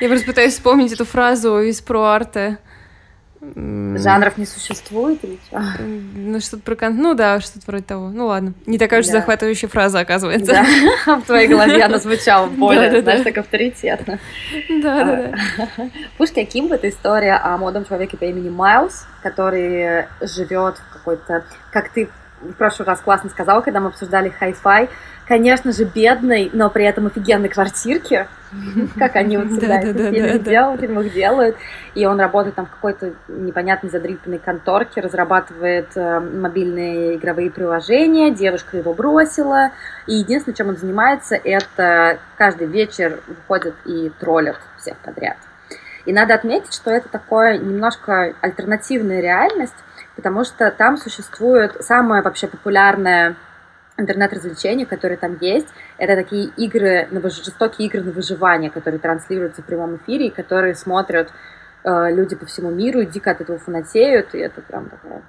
Я 0.00 0.08
просто 0.08 0.26
пытаюсь 0.26 0.54
вспомнить 0.54 0.92
эту 0.92 1.04
фразу 1.04 1.60
из 1.60 1.80
про 1.80 2.02
арте. 2.06 2.58
Жанров 3.40 4.38
не 4.38 4.46
существует 4.46 5.22
или 5.24 5.38
что? 5.46 5.62
Ну, 5.78 6.40
что-то 6.40 6.62
про 6.62 6.74
кон... 6.74 6.96
Ну 6.96 7.14
да, 7.14 7.40
что-то 7.40 7.64
вроде 7.66 7.84
того. 7.84 8.10
Ну 8.10 8.26
ладно. 8.26 8.54
Не 8.66 8.78
такая 8.78 9.00
уж 9.00 9.06
да. 9.06 9.12
захватывающая 9.12 9.68
фраза, 9.68 10.00
оказывается. 10.00 10.52
Да, 10.52 11.16
в 11.20 11.22
твоей 11.22 11.48
голове 11.48 11.82
она 11.82 11.98
звучала 11.98 12.46
более, 12.46 13.02
знаешь, 13.02 13.24
так 13.24 13.38
авторитетно. 13.38 14.18
Да, 14.82 15.04
да, 15.04 15.32
да. 15.76 15.90
Пушки 16.18 16.40
Акимб— 16.40 16.72
это 16.72 16.88
история 16.88 17.34
о 17.34 17.56
молодом 17.58 17.84
человеке 17.84 18.16
по 18.16 18.24
имени 18.24 18.48
Майлз, 18.48 19.06
который 19.22 20.06
живет 20.20 20.76
в 20.78 20.92
какой-то... 20.92 21.44
Как 21.72 21.90
ты 21.90 22.08
в 22.52 22.54
прошлый 22.54 22.86
раз 22.86 23.00
классно 23.00 23.30
сказал, 23.30 23.62
когда 23.62 23.80
мы 23.80 23.88
обсуждали 23.88 24.28
хай-фай, 24.28 24.88
конечно 25.26 25.72
же, 25.72 25.84
бедной, 25.84 26.50
но 26.52 26.70
при 26.70 26.84
этом 26.84 27.06
офигенной 27.06 27.48
квартирке, 27.48 28.28
как 28.98 29.16
они 29.16 29.36
вот 29.36 29.48
всегда 29.48 29.80
это 29.80 30.10
делают, 30.40 30.80
фильмах 30.80 31.12
делают. 31.12 31.56
И 31.94 32.06
он 32.06 32.20
работает 32.20 32.54
там 32.54 32.66
в 32.66 32.70
какой-то 32.70 33.12
непонятной 33.28 33.90
задрипанной 33.90 34.38
конторке, 34.38 35.00
разрабатывает 35.00 35.88
э, 35.96 36.20
мобильные 36.20 37.16
игровые 37.16 37.50
приложения, 37.50 38.30
девушка 38.30 38.76
его 38.76 38.94
бросила. 38.94 39.70
И 40.06 40.14
единственное, 40.14 40.56
чем 40.56 40.68
он 40.68 40.76
занимается, 40.76 41.34
это 41.34 42.18
каждый 42.36 42.66
вечер 42.66 43.20
выходит 43.26 43.74
и 43.84 44.10
троллит 44.20 44.56
всех 44.78 44.96
подряд. 44.98 45.36
И 46.04 46.12
надо 46.12 46.34
отметить, 46.34 46.72
что 46.72 46.90
это 46.92 47.08
такое 47.08 47.58
немножко 47.58 48.34
альтернативная 48.40 49.20
реальность, 49.20 49.74
потому 50.16 50.44
что 50.44 50.70
там 50.70 50.96
существует 50.96 51.76
самая 51.84 52.22
вообще 52.22 52.48
популярная 52.48 53.36
интернет-развлечения, 53.98 54.86
которые 54.86 55.16
там 55.16 55.38
есть, 55.40 55.68
это 55.98 56.16
такие 56.16 56.46
игры, 56.56 57.08
жестокие 57.24 57.88
игры 57.88 58.02
на 58.02 58.12
выживание, 58.12 58.70
которые 58.70 58.98
транслируются 58.98 59.62
в 59.62 59.66
прямом 59.66 59.96
эфире, 59.96 60.26
и 60.26 60.30
которые 60.30 60.74
смотрят 60.74 61.30
э, 61.84 62.12
люди 62.12 62.36
по 62.36 62.44
всему 62.46 62.70
миру, 62.70 63.00
и 63.00 63.06
дико 63.06 63.30
от 63.30 63.40
этого 63.40 63.58
фанатеют, 63.58 64.34
и 64.34 64.38
это 64.38 64.60
прям 64.60 64.90
такая 64.90 65.22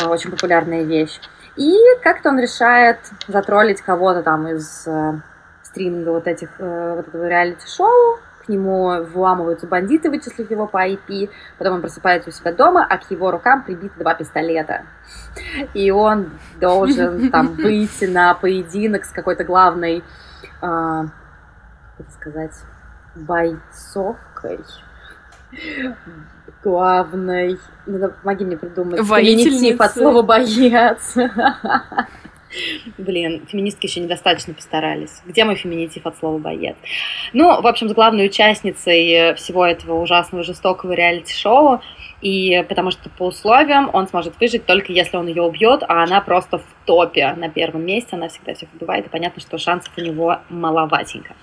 э, 0.00 0.06
очень 0.06 0.30
популярная 0.30 0.82
вещь. 0.82 1.20
И 1.56 1.76
как-то 2.02 2.30
он 2.30 2.40
решает 2.40 2.98
затроллить 3.28 3.80
кого-то 3.80 4.22
там 4.22 4.48
из 4.48 4.86
э, 4.86 5.20
стриминга 5.62 6.10
вот 6.10 6.26
этих, 6.26 6.50
э, 6.58 6.94
вот 6.96 7.08
этого 7.08 7.28
реалити-шоу, 7.28 8.18
к 8.46 8.48
нему 8.48 9.02
вламываются 9.02 9.66
бандиты, 9.66 10.08
вычислив 10.08 10.50
его 10.50 10.66
по 10.66 10.88
IP, 10.88 11.30
потом 11.58 11.74
он 11.74 11.80
просыпается 11.80 12.30
у 12.30 12.32
себя 12.32 12.52
дома, 12.52 12.86
а 12.88 12.98
к 12.98 13.10
его 13.10 13.30
рукам 13.30 13.64
прибиты 13.64 13.98
два 13.98 14.14
пистолета. 14.14 14.82
И 15.74 15.90
он 15.90 16.30
должен 16.60 17.30
там 17.32 17.48
выйти 17.48 18.04
на 18.04 18.34
поединок 18.34 19.04
с 19.04 19.10
какой-то 19.10 19.44
главной, 19.44 19.98
э, 19.98 20.02
как 20.62 22.10
сказать, 22.18 22.54
бойцовкой 23.14 24.60
главной, 26.62 27.58
ну, 27.86 28.10
помоги 28.22 28.44
мне 28.44 28.56
придумать, 28.56 29.00
феминитив 29.00 29.80
от 29.80 29.92
слова 29.92 30.22
боец. 30.22 31.14
Блин, 32.98 33.46
феминистки 33.46 33.86
еще 33.86 34.00
недостаточно 34.00 34.54
постарались. 34.54 35.22
Где 35.26 35.44
мой 35.44 35.56
феминитив 35.56 36.06
от 36.06 36.16
слова 36.18 36.38
боец? 36.38 36.76
Ну, 37.32 37.60
в 37.60 37.66
общем, 37.66 37.88
с 37.88 37.92
главной 37.92 38.26
участницей 38.26 39.34
всего 39.34 39.66
этого 39.66 40.00
ужасного, 40.00 40.44
жестокого 40.44 40.92
реалити-шоу, 40.92 41.80
и 42.22 42.64
потому 42.68 42.90
что 42.90 43.10
по 43.10 43.26
условиям 43.26 43.90
он 43.92 44.08
сможет 44.08 44.38
выжить 44.40 44.64
только 44.66 44.92
если 44.92 45.16
он 45.16 45.26
ее 45.26 45.42
убьет, 45.42 45.82
а 45.86 46.02
она 46.02 46.20
просто 46.20 46.58
в 46.58 46.64
топе 46.84 47.34
на 47.34 47.48
первом 47.48 47.84
месте, 47.84 48.16
она 48.16 48.28
всегда 48.28 48.54
всех 48.54 48.68
убивает, 48.74 49.06
и 49.06 49.10
понятно, 49.10 49.40
что 49.40 49.58
шансов 49.58 49.92
у 49.96 50.00
него 50.00 50.38
маловатенько. 50.48 51.34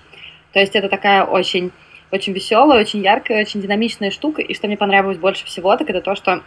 То 0.52 0.60
есть 0.60 0.74
это 0.74 0.88
такая 0.88 1.24
очень, 1.24 1.72
очень 2.10 2.32
веселая, 2.32 2.80
очень 2.80 3.02
яркая, 3.02 3.42
очень 3.42 3.60
динамичная 3.60 4.10
штука, 4.10 4.42
и 4.42 4.54
что 4.54 4.66
мне 4.66 4.76
понравилось 4.76 5.18
больше 5.18 5.44
всего, 5.46 5.76
так 5.76 5.88
это 5.90 6.00
то, 6.00 6.14
что 6.14 6.42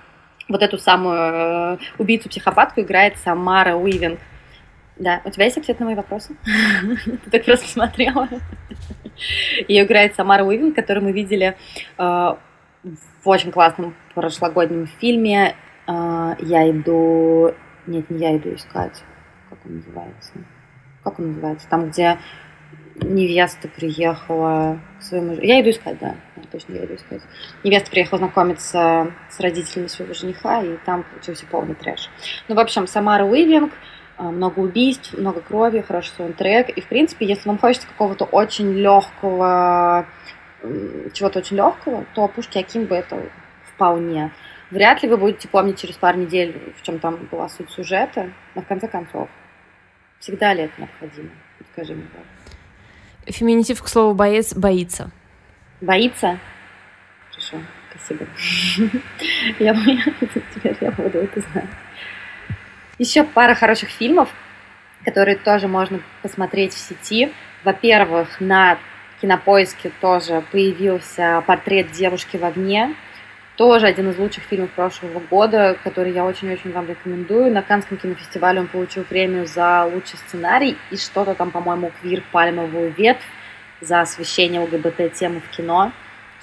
вот 0.50 0.62
эту 0.62 0.78
самую 0.78 1.18
э, 1.18 1.78
убийцу-психопатку 1.98 2.82
играет 2.82 3.18
Самара 3.18 3.76
Уивинг. 3.76 4.20
Да, 5.00 5.22
у 5.26 5.30
тебя 5.30 5.46
есть 5.46 5.58
ответ 5.58 5.80
на 5.80 5.86
мои 5.86 5.96
вопросы? 5.96 6.36
Ты 7.06 7.30
так 7.30 7.46
просто 7.46 7.68
смотрела. 7.68 8.28
Ее 9.68 9.84
играет 9.86 10.16
Самара 10.16 10.44
Уивин, 10.44 10.74
которую 10.74 11.06
мы 11.06 11.12
видели 11.12 11.56
э, 11.98 12.04
в 12.04 12.38
очень 13.26 13.52
классном 13.52 13.96
прошлогоднем 14.16 14.88
фильме 15.00 15.56
э, 15.88 16.36
«Я 16.40 16.70
иду...» 16.70 17.54
Нет, 17.86 18.10
не 18.10 18.20
«Я 18.20 18.38
иду 18.38 18.54
искать». 18.56 19.04
Как 19.50 19.60
он 19.66 19.78
называется? 19.78 20.34
Как 21.04 21.20
он 21.20 21.28
называется? 21.28 21.70
Там, 21.70 21.90
где 21.90 22.18
невеста 22.96 23.68
приехала 23.68 24.80
к 25.00 25.04
своему... 25.04 25.34
Я 25.34 25.62
иду 25.62 25.70
искать, 25.70 26.00
да. 26.00 26.16
Точно, 26.52 26.74
я 26.74 26.86
иду 26.86 26.96
искать. 26.96 27.22
Невеста 27.64 27.92
приехала 27.92 28.18
знакомиться 28.18 29.14
с 29.30 29.40
родителями 29.40 29.88
своего 29.88 30.14
жениха, 30.14 30.64
и 30.64 30.78
там 30.86 31.04
получился 31.04 31.46
полный 31.46 31.76
трэш. 31.76 32.10
Ну, 32.48 32.56
в 32.56 32.60
общем, 32.60 32.88
Самара 32.88 33.26
Уивинг— 33.26 33.74
много 34.18 34.60
убийств, 34.60 35.14
много 35.14 35.42
крови, 35.42 35.82
хороший 35.82 36.12
саундтрек. 36.18 36.70
И, 36.70 36.82
в 36.82 36.88
принципе, 36.88 37.26
если 37.26 37.48
вам 37.48 37.58
хочется 37.58 37.88
какого-то 37.88 38.26
очень 38.26 38.74
легкого, 38.74 40.08
чего-то 41.14 41.40
очень 41.40 41.58
легкого, 41.58 42.06
то 42.14 42.28
Пушки 42.28 42.58
Аким 42.58 42.86
бы 42.86 42.96
это 42.96 43.22
вполне. 43.74 44.32
Вряд 44.72 45.02
ли 45.02 45.10
вы 45.10 45.18
будете 45.18 45.48
помнить 45.48 45.80
через 45.80 45.96
пару 45.96 46.20
недель, 46.20 46.74
в 46.78 46.82
чем 46.82 47.00
там 47.00 47.28
была 47.32 47.48
суть 47.48 47.70
сюжета, 47.70 48.32
но 48.54 48.62
в 48.62 48.68
конце 48.68 48.88
концов, 48.88 49.30
всегда 50.20 50.54
ли 50.54 50.64
это 50.64 50.74
необходимо? 50.82 51.30
Скажи 51.72 51.94
мне, 51.94 52.06
да. 52.14 53.32
Феминитив, 53.32 53.82
к 53.82 53.88
слову, 53.88 54.14
боец 54.14 54.54
боится. 54.56 55.12
Боится? 55.80 56.40
Хорошо, 57.30 57.58
спасибо. 57.92 58.26
Я 59.60 59.74
теперь 60.56 60.78
я 60.82 60.92
буду 60.92 61.20
это 61.20 61.40
знать. 61.52 61.70
Еще 62.98 63.24
пара 63.24 63.54
хороших 63.54 63.90
фильмов, 63.90 64.30
которые 65.06 65.38
тоже 65.38 65.68
можно 65.68 66.02
посмотреть 66.24 66.74
в 66.74 66.80
сети. 66.80 67.32
Во-первых, 67.64 68.42
на 68.42 68.80
Кинопоиске 69.22 69.92
тоже 70.02 70.44
появился 70.52 71.44
портрет 71.46 71.92
девушки 71.92 72.38
в 72.38 72.46
огне. 72.46 72.96
Тоже 73.56 73.86
один 73.86 74.10
из 74.10 74.18
лучших 74.18 74.44
фильмов 74.44 74.72
прошлого 74.72 75.20
года, 75.20 75.78
который 75.84 76.12
я 76.12 76.26
очень-очень 76.26 76.72
вам 76.72 76.88
рекомендую. 76.88 77.52
На 77.52 77.62
Канском 77.62 77.98
кинофестивале 77.98 78.62
он 78.62 78.68
получил 78.68 79.04
премию 79.04 79.46
за 79.46 79.86
лучший 79.86 80.18
сценарий 80.18 80.78
и 80.92 80.98
что-то 80.98 81.36
там, 81.36 81.52
по-моему, 81.52 81.92
квир 82.02 82.24
пальмовую 82.32 82.94
ветвь 82.94 83.26
за 83.82 84.02
освещение 84.02 84.62
ЛГБТ-темы 84.62 85.42
в 85.42 85.50
кино. 85.56 85.92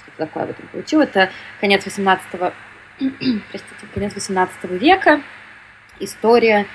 Что-то 0.03 0.25
такое 0.25 0.45
в 0.45 0.49
этом 0.51 0.67
получил. 0.67 1.01
Это 1.01 1.31
конец 1.59 1.85
18 1.85 2.25
простите, 3.49 3.87
конец 3.93 4.13
18 4.13 4.63
века 4.71 5.21
история 5.99 6.65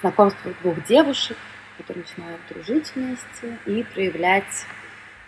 знакомства 0.00 0.52
двух 0.62 0.84
девушек, 0.84 1.36
которые 1.78 2.04
начинают 2.04 2.40
дружить 2.48 2.92
вместе 2.94 3.58
и 3.66 3.82
проявлять 3.82 4.66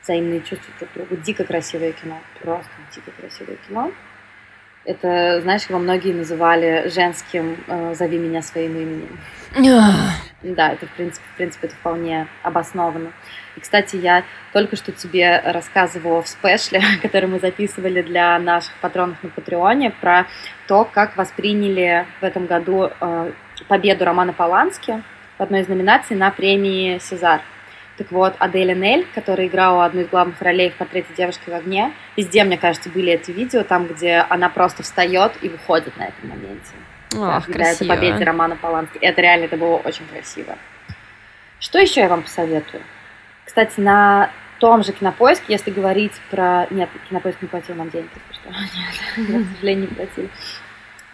взаимные 0.02 0.40
чувства 0.40 0.73
друг 0.78 0.90
к 0.90 0.95
другу. 0.95 1.17
Дико 1.17 1.45
красивое 1.45 1.93
кино, 1.93 2.21
просто 2.40 2.71
дико 2.95 3.11
красивое 3.19 3.57
кино. 3.69 3.93
Это, 4.85 5.40
знаешь, 5.43 5.67
его 5.69 5.78
многие 5.78 6.14
называли 6.14 6.88
женским 6.88 7.59
э, 7.67 7.95
«Зови 7.95 8.17
меня 8.17 8.40
своим 8.40 8.76
именем». 8.76 9.19
Да, 10.42 10.73
это, 10.73 10.87
в 10.87 10.90
принципе, 10.90 11.25
в 11.33 11.37
принципе, 11.37 11.66
это 11.66 11.76
вполне 11.76 12.28
обосновано. 12.45 13.12
И, 13.57 13.61
кстати, 13.61 13.97
я 13.97 14.23
только 14.52 14.76
что 14.76 14.92
тебе 14.92 15.40
рассказывала 15.45 16.23
в 16.23 16.28
спешле, 16.28 16.80
который 17.02 17.28
мы 17.28 17.40
записывали 17.40 18.02
для 18.02 18.38
наших 18.38 18.73
патронов 18.80 19.21
на 19.23 19.30
Патреоне, 19.30 19.90
про 19.90 20.26
то, 20.68 20.85
как 20.85 21.16
восприняли 21.16 22.07
в 22.21 22.25
этом 22.25 22.47
году 22.47 22.90
э, 23.00 23.33
победу 23.66 24.04
Романа 24.04 24.33
Полански 24.33 25.02
в 25.38 25.42
одной 25.42 25.62
из 25.62 25.68
номинаций 25.68 26.16
на 26.16 26.30
премии 26.30 26.99
«Сезар». 26.99 27.40
Так 27.97 28.12
вот, 28.12 28.37
Аделя 28.38 28.76
Нель, 28.76 29.09
которая 29.12 29.49
играла 29.49 29.85
одну 29.85 30.02
из 30.02 30.09
главных 30.09 30.40
ролей 30.40 30.71
в 30.71 30.75
портрете 30.75 31.09
девушки 31.16 31.50
в 31.50 31.52
огне, 31.52 31.92
везде, 32.16 32.45
мне 32.45 32.57
кажется, 32.57 32.90
были 32.90 33.12
эти 33.12 33.33
видео, 33.33 33.64
там, 33.64 33.88
где 33.88 34.25
она 34.28 34.49
просто 34.49 34.85
встает 34.85 35.33
и 35.42 35.49
выходит 35.49 35.97
на 35.97 36.04
этом 36.04 36.28
моменте. 36.28 36.75
Ох, 37.15 37.47
да, 37.47 37.53
красиво. 37.53 37.93
это 37.93 37.95
победе 37.95 38.25
Романа 38.25 38.57
Полански. 38.57 38.99
Это 38.99 39.21
реально, 39.23 39.45
это 39.47 39.57
было 39.57 39.77
очень 39.77 40.07
красиво. 40.07 40.57
Что 41.61 41.79
еще 41.79 42.00
я 42.03 42.09
вам 42.09 42.23
посоветую? 42.23 42.83
Кстати, 43.45 43.81
на 43.81 44.31
том 44.59 44.83
же 44.83 44.93
Кинопоиске, 44.93 45.47
если 45.49 45.71
говорить 45.71 46.12
про... 46.31 46.67
Нет, 46.71 46.91
Кинопоиск 47.09 47.41
не 47.43 47.49
платил 47.49 47.75
нам 47.75 47.91
денег, 47.91 48.11
что. 48.33 48.50
Нет, 49.21 49.47
к 49.47 49.55
сожалению, 49.55 49.88
не 49.88 49.95
платили. 49.95 50.31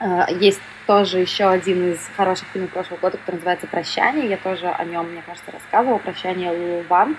А, 0.01 0.31
есть 0.31 0.61
тоже 0.87 1.19
еще 1.19 1.49
один 1.49 1.93
из 1.93 2.11
хороших 2.17 2.49
фильмов 2.49 2.71
прошлого 2.71 2.99
года, 2.99 3.17
который 3.19 3.37
называется 3.37 3.67
«Прощание». 3.67 4.29
Я 4.29 4.37
тоже 4.37 4.69
о 4.69 4.85
нем, 4.85 5.11
мне 5.11 5.23
кажется, 5.23 5.51
рассказывала. 5.53 5.99
«Прощание 5.99 6.51
Лу 6.51 6.85
Ван». 6.89 7.17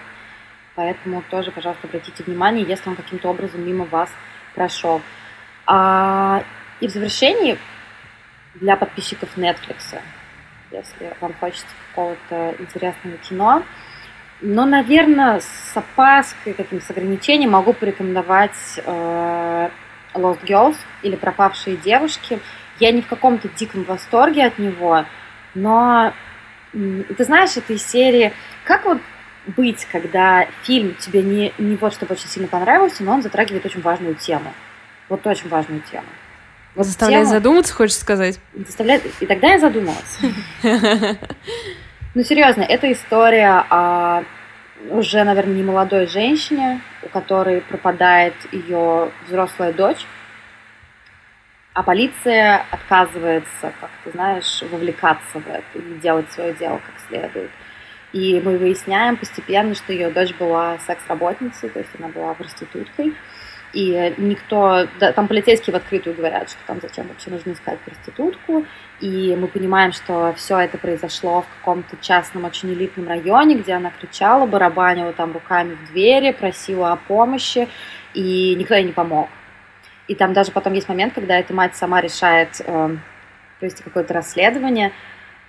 Поэтому 0.75 1.23
тоже, 1.29 1.51
пожалуйста, 1.51 1.87
обратите 1.87 2.23
внимание, 2.23 2.65
если 2.65 2.89
он 2.89 2.95
каким-то 2.97 3.29
образом 3.29 3.65
мимо 3.65 3.85
вас 3.85 4.09
прошел. 4.53 5.01
А, 5.65 6.43
и 6.81 6.87
в 6.87 6.91
завершении 6.91 7.57
для 8.55 8.75
подписчиков 8.75 9.29
Netflix, 9.37 9.99
если 10.71 11.15
вам 11.21 11.33
хочется 11.33 11.67
какого-то 11.89 12.55
интересного 12.59 13.17
кино, 13.17 13.63
но, 14.41 14.65
наверное, 14.65 15.39
с 15.39 15.71
опаской, 15.75 16.53
каким-то 16.53 16.85
с 16.85 16.89
ограничением 16.89 17.51
могу 17.51 17.73
порекомендовать 17.73 18.79
э, 18.83 19.69
Lost 20.13 20.43
Girls 20.43 20.75
или 21.03 21.15
Пропавшие 21.15 21.77
девушки. 21.77 22.39
Я 22.79 22.91
не 22.91 23.01
в 23.01 23.07
каком-то 23.07 23.47
диком 23.47 23.83
восторге 23.83 24.45
от 24.45 24.59
него, 24.59 25.05
но 25.53 26.13
ты 26.73 27.23
знаешь, 27.23 27.55
этой 27.55 27.77
серии, 27.77 28.33
как 28.65 28.85
вот 28.85 28.99
быть, 29.47 29.85
когда 29.85 30.47
фильм 30.63 30.95
тебе 30.95 31.21
не, 31.21 31.53
не 31.57 31.75
вот 31.77 31.93
чтобы 31.93 32.13
очень 32.13 32.27
сильно 32.27 32.49
понравился, 32.49 33.03
но 33.03 33.13
он 33.13 33.21
затрагивает 33.21 33.65
очень 33.65 33.81
важную 33.81 34.15
тему. 34.15 34.53
Вот 35.07 35.25
очень 35.25 35.47
важную 35.47 35.81
тему. 35.81 36.07
Вот 36.75 36.85
заставляет 36.85 37.25
тему, 37.25 37.35
задуматься, 37.35 37.73
хочешь 37.73 37.95
сказать? 37.95 38.39
Заставляет... 38.53 39.03
И 39.19 39.25
тогда 39.25 39.53
я 39.53 39.59
задумалась. 39.59 40.19
Ну, 42.17 42.23
серьезно, 42.23 42.61
это 42.61 42.89
история 42.93 43.65
о 43.69 44.23
уже, 44.89 45.23
наверное, 45.25 45.55
не 45.55 45.63
молодой 45.63 46.07
женщине, 46.07 46.81
у 47.03 47.09
которой 47.09 47.59
пропадает 47.59 48.33
ее 48.53 49.11
взрослая 49.27 49.73
дочь, 49.73 50.05
а 51.73 51.83
полиция 51.83 52.65
отказывается, 52.71 53.73
как 53.81 53.89
ты 54.03 54.11
знаешь, 54.11 54.63
вовлекаться 54.71 55.39
в 55.39 55.47
это 55.47 55.77
и 55.77 55.99
делать 55.99 56.31
свое 56.31 56.53
дело 56.53 56.79
как 56.85 56.95
следует. 57.09 57.51
И 58.13 58.41
мы 58.43 58.57
выясняем 58.57 59.17
постепенно, 59.17 59.75
что 59.75 59.91
ее 59.91 60.09
дочь 60.09 60.33
была 60.35 60.77
секс-работницей, 60.87 61.67
то 61.67 61.79
есть 61.79 61.91
она 61.99 62.07
была 62.07 62.33
проституткой. 62.33 63.13
И 63.75 64.13
никто, 64.17 64.87
да, 65.01 65.11
там 65.11 65.27
полицейские 65.27 65.73
в 65.73 65.75
открытую 65.75 66.15
говорят, 66.15 66.49
что 66.49 66.59
там 66.65 66.79
зачем 66.81 67.09
вообще 67.09 67.29
нужно 67.29 67.51
искать 67.51 67.77
проститутку. 67.81 68.65
И 69.01 69.35
мы 69.35 69.49
понимаем, 69.49 69.91
что 69.91 70.33
все 70.37 70.59
это 70.59 70.77
произошло 70.77 71.41
в 71.41 71.45
каком-то 71.57 71.97
частном, 71.99 72.45
очень 72.45 72.71
элитном 72.71 73.09
районе, 73.09 73.55
где 73.55 73.73
она 73.73 73.91
кричала, 73.91 74.45
барабанила 74.45 75.11
там 75.11 75.33
руками 75.33 75.75
в 75.75 75.91
двери, 75.91 76.31
просила 76.31 76.93
о 76.93 76.95
помощи, 76.95 77.67
и 78.13 78.55
никто 78.57 78.75
ей 78.75 78.85
не 78.85 78.93
помог. 78.93 79.27
И 80.07 80.15
там 80.15 80.31
даже 80.31 80.53
потом 80.53 80.71
есть 80.71 80.87
момент, 80.87 81.13
когда 81.13 81.37
эта 81.37 81.53
мать 81.53 81.75
сама 81.75 81.99
решает 81.99 82.61
э, 82.65 82.95
провести 83.59 83.83
какое-то 83.83 84.13
расследование, 84.13 84.93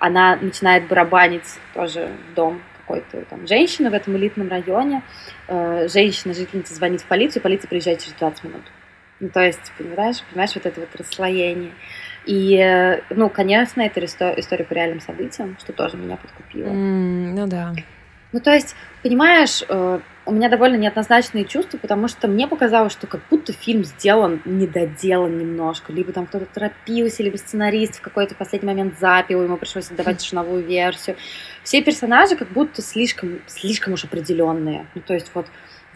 она 0.01 0.35
начинает 0.35 0.89
барабанить 0.89 1.61
тоже 1.75 2.11
в 2.29 2.35
дом 2.35 2.61
какой-то 2.87 3.25
там 3.29 3.47
женщины 3.47 3.91
в 3.91 3.95
этом 3.95 4.17
элитном 4.17 4.49
районе. 4.49 5.03
Э, 5.49 5.89
женщина, 5.89 6.35
жительница 6.35 6.75
звонит 6.75 7.01
в 7.01 7.07
полицию, 7.07 7.43
полиция 7.43 7.69
приезжает 7.69 8.01
через 8.01 8.15
20 8.15 8.45
минут. 8.45 8.63
Ну, 9.19 9.29
то 9.31 9.41
есть, 9.41 9.73
понимаешь, 9.79 10.23
понимаешь, 10.31 10.55
вот 10.55 10.67
это 10.67 10.81
вот 10.81 10.95
расслоение. 10.95 11.73
И, 12.27 12.57
э, 12.57 13.01
ну, 13.11 13.29
конечно, 13.29 13.81
это 13.81 14.05
история 14.05 14.65
по 14.65 14.75
реальным 14.75 15.01
событиям, 15.01 15.57
что 15.59 15.73
тоже 15.73 15.97
меня 15.97 16.17
подкупило. 16.17 16.69
Mm, 16.69 17.33
ну 17.35 17.47
да. 17.47 17.75
Ну, 18.37 18.43
то 18.43 18.53
есть, 18.53 18.77
понимаешь, 19.03 19.65
э, 19.67 20.01
у 20.27 20.31
меня 20.31 20.51
довольно 20.51 20.77
неоднозначные 20.77 21.47
чувства, 21.47 21.79
потому 21.79 22.07
что 22.07 22.29
мне 22.29 22.47
показалось, 22.47 22.93
что 22.93 23.07
как 23.07 23.23
будто 23.31 23.55
фильм 23.55 23.83
сделан 23.83 24.43
недоделан 24.45 25.39
немножко. 25.39 25.91
Либо 25.91 26.13
там 26.13 26.27
кто-то 26.27 26.45
торопился, 26.45 27.23
либо 27.23 27.39
сценарист 27.39 27.97
в 27.97 28.01
какой-то 28.03 28.35
последний 28.35 28.67
момент 28.67 28.99
запил, 28.99 29.43
ему 29.43 29.57
пришлось 29.57 29.91
отдавать 29.91 30.23
черновую 30.23 30.63
версию. 30.67 31.17
Все 31.63 31.81
персонажи 31.81 32.37
как 32.37 32.49
будто 32.49 32.83
слишком, 32.83 33.41
слишком 33.47 33.95
уж 33.95 34.05
определенные. 34.05 34.87
Ну, 34.95 35.01
то 35.01 35.15
есть 35.15 35.31
вот 35.33 35.47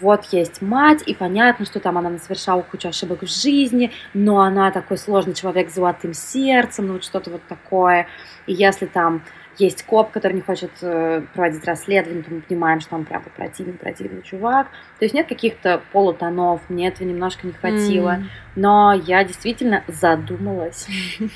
вот 0.00 0.24
есть 0.32 0.62
мать, 0.62 1.02
и 1.04 1.14
понятно, 1.14 1.66
что 1.66 1.78
там 1.78 1.98
она 1.98 2.16
совершала 2.16 2.62
кучу 2.62 2.88
ошибок 2.88 3.20
в 3.20 3.26
жизни, 3.26 3.92
но 4.14 4.40
она 4.40 4.70
такой 4.70 4.96
сложный 4.96 5.34
человек 5.34 5.68
с 5.68 5.74
золотым 5.74 6.14
сердцем, 6.14 6.86
ну 6.86 6.94
вот 6.94 7.04
что-то 7.04 7.30
вот 7.30 7.42
такое. 7.46 8.06
И 8.46 8.54
если 8.54 8.86
там 8.86 9.22
есть 9.60 9.82
коп, 9.84 10.10
который 10.10 10.32
не 10.32 10.40
хочет 10.40 10.70
э, 10.80 11.22
проводить 11.34 11.64
расследование, 11.64 12.22
то 12.22 12.32
мы 12.32 12.40
понимаем, 12.40 12.80
что 12.80 12.96
он 12.96 13.04
прям 13.04 13.22
противный, 13.36 13.74
противный 13.74 14.22
чувак. 14.22 14.68
То 14.98 15.04
есть 15.04 15.14
нет 15.14 15.28
каких-то 15.28 15.82
полутонов, 15.92 16.62
мне 16.68 16.88
этого 16.88 17.06
немножко 17.06 17.46
не 17.46 17.52
хватило. 17.52 18.16
Mm. 18.16 18.24
Но 18.56 18.92
я 18.92 19.22
действительно 19.24 19.84
задумалась 19.86 20.88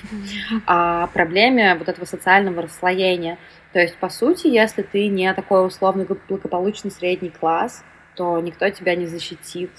о 0.67 1.07
проблеме 1.09 1.75
вот 1.75 1.89
этого 1.89 2.07
социального 2.07 2.63
расслоения. 2.63 3.39
То 3.73 3.81
есть, 3.81 3.97
по 3.97 4.09
сути, 4.09 4.47
если 4.47 4.83
ты 4.83 5.09
не 5.09 5.33
такой 5.35 5.67
условный 5.67 6.07
благополучный 6.29 6.91
средний 6.91 7.31
класс, 7.31 7.85
то 8.15 8.41
никто 8.41 8.69
тебя 8.71 8.95
не 8.97 9.07
защитит 9.07 9.71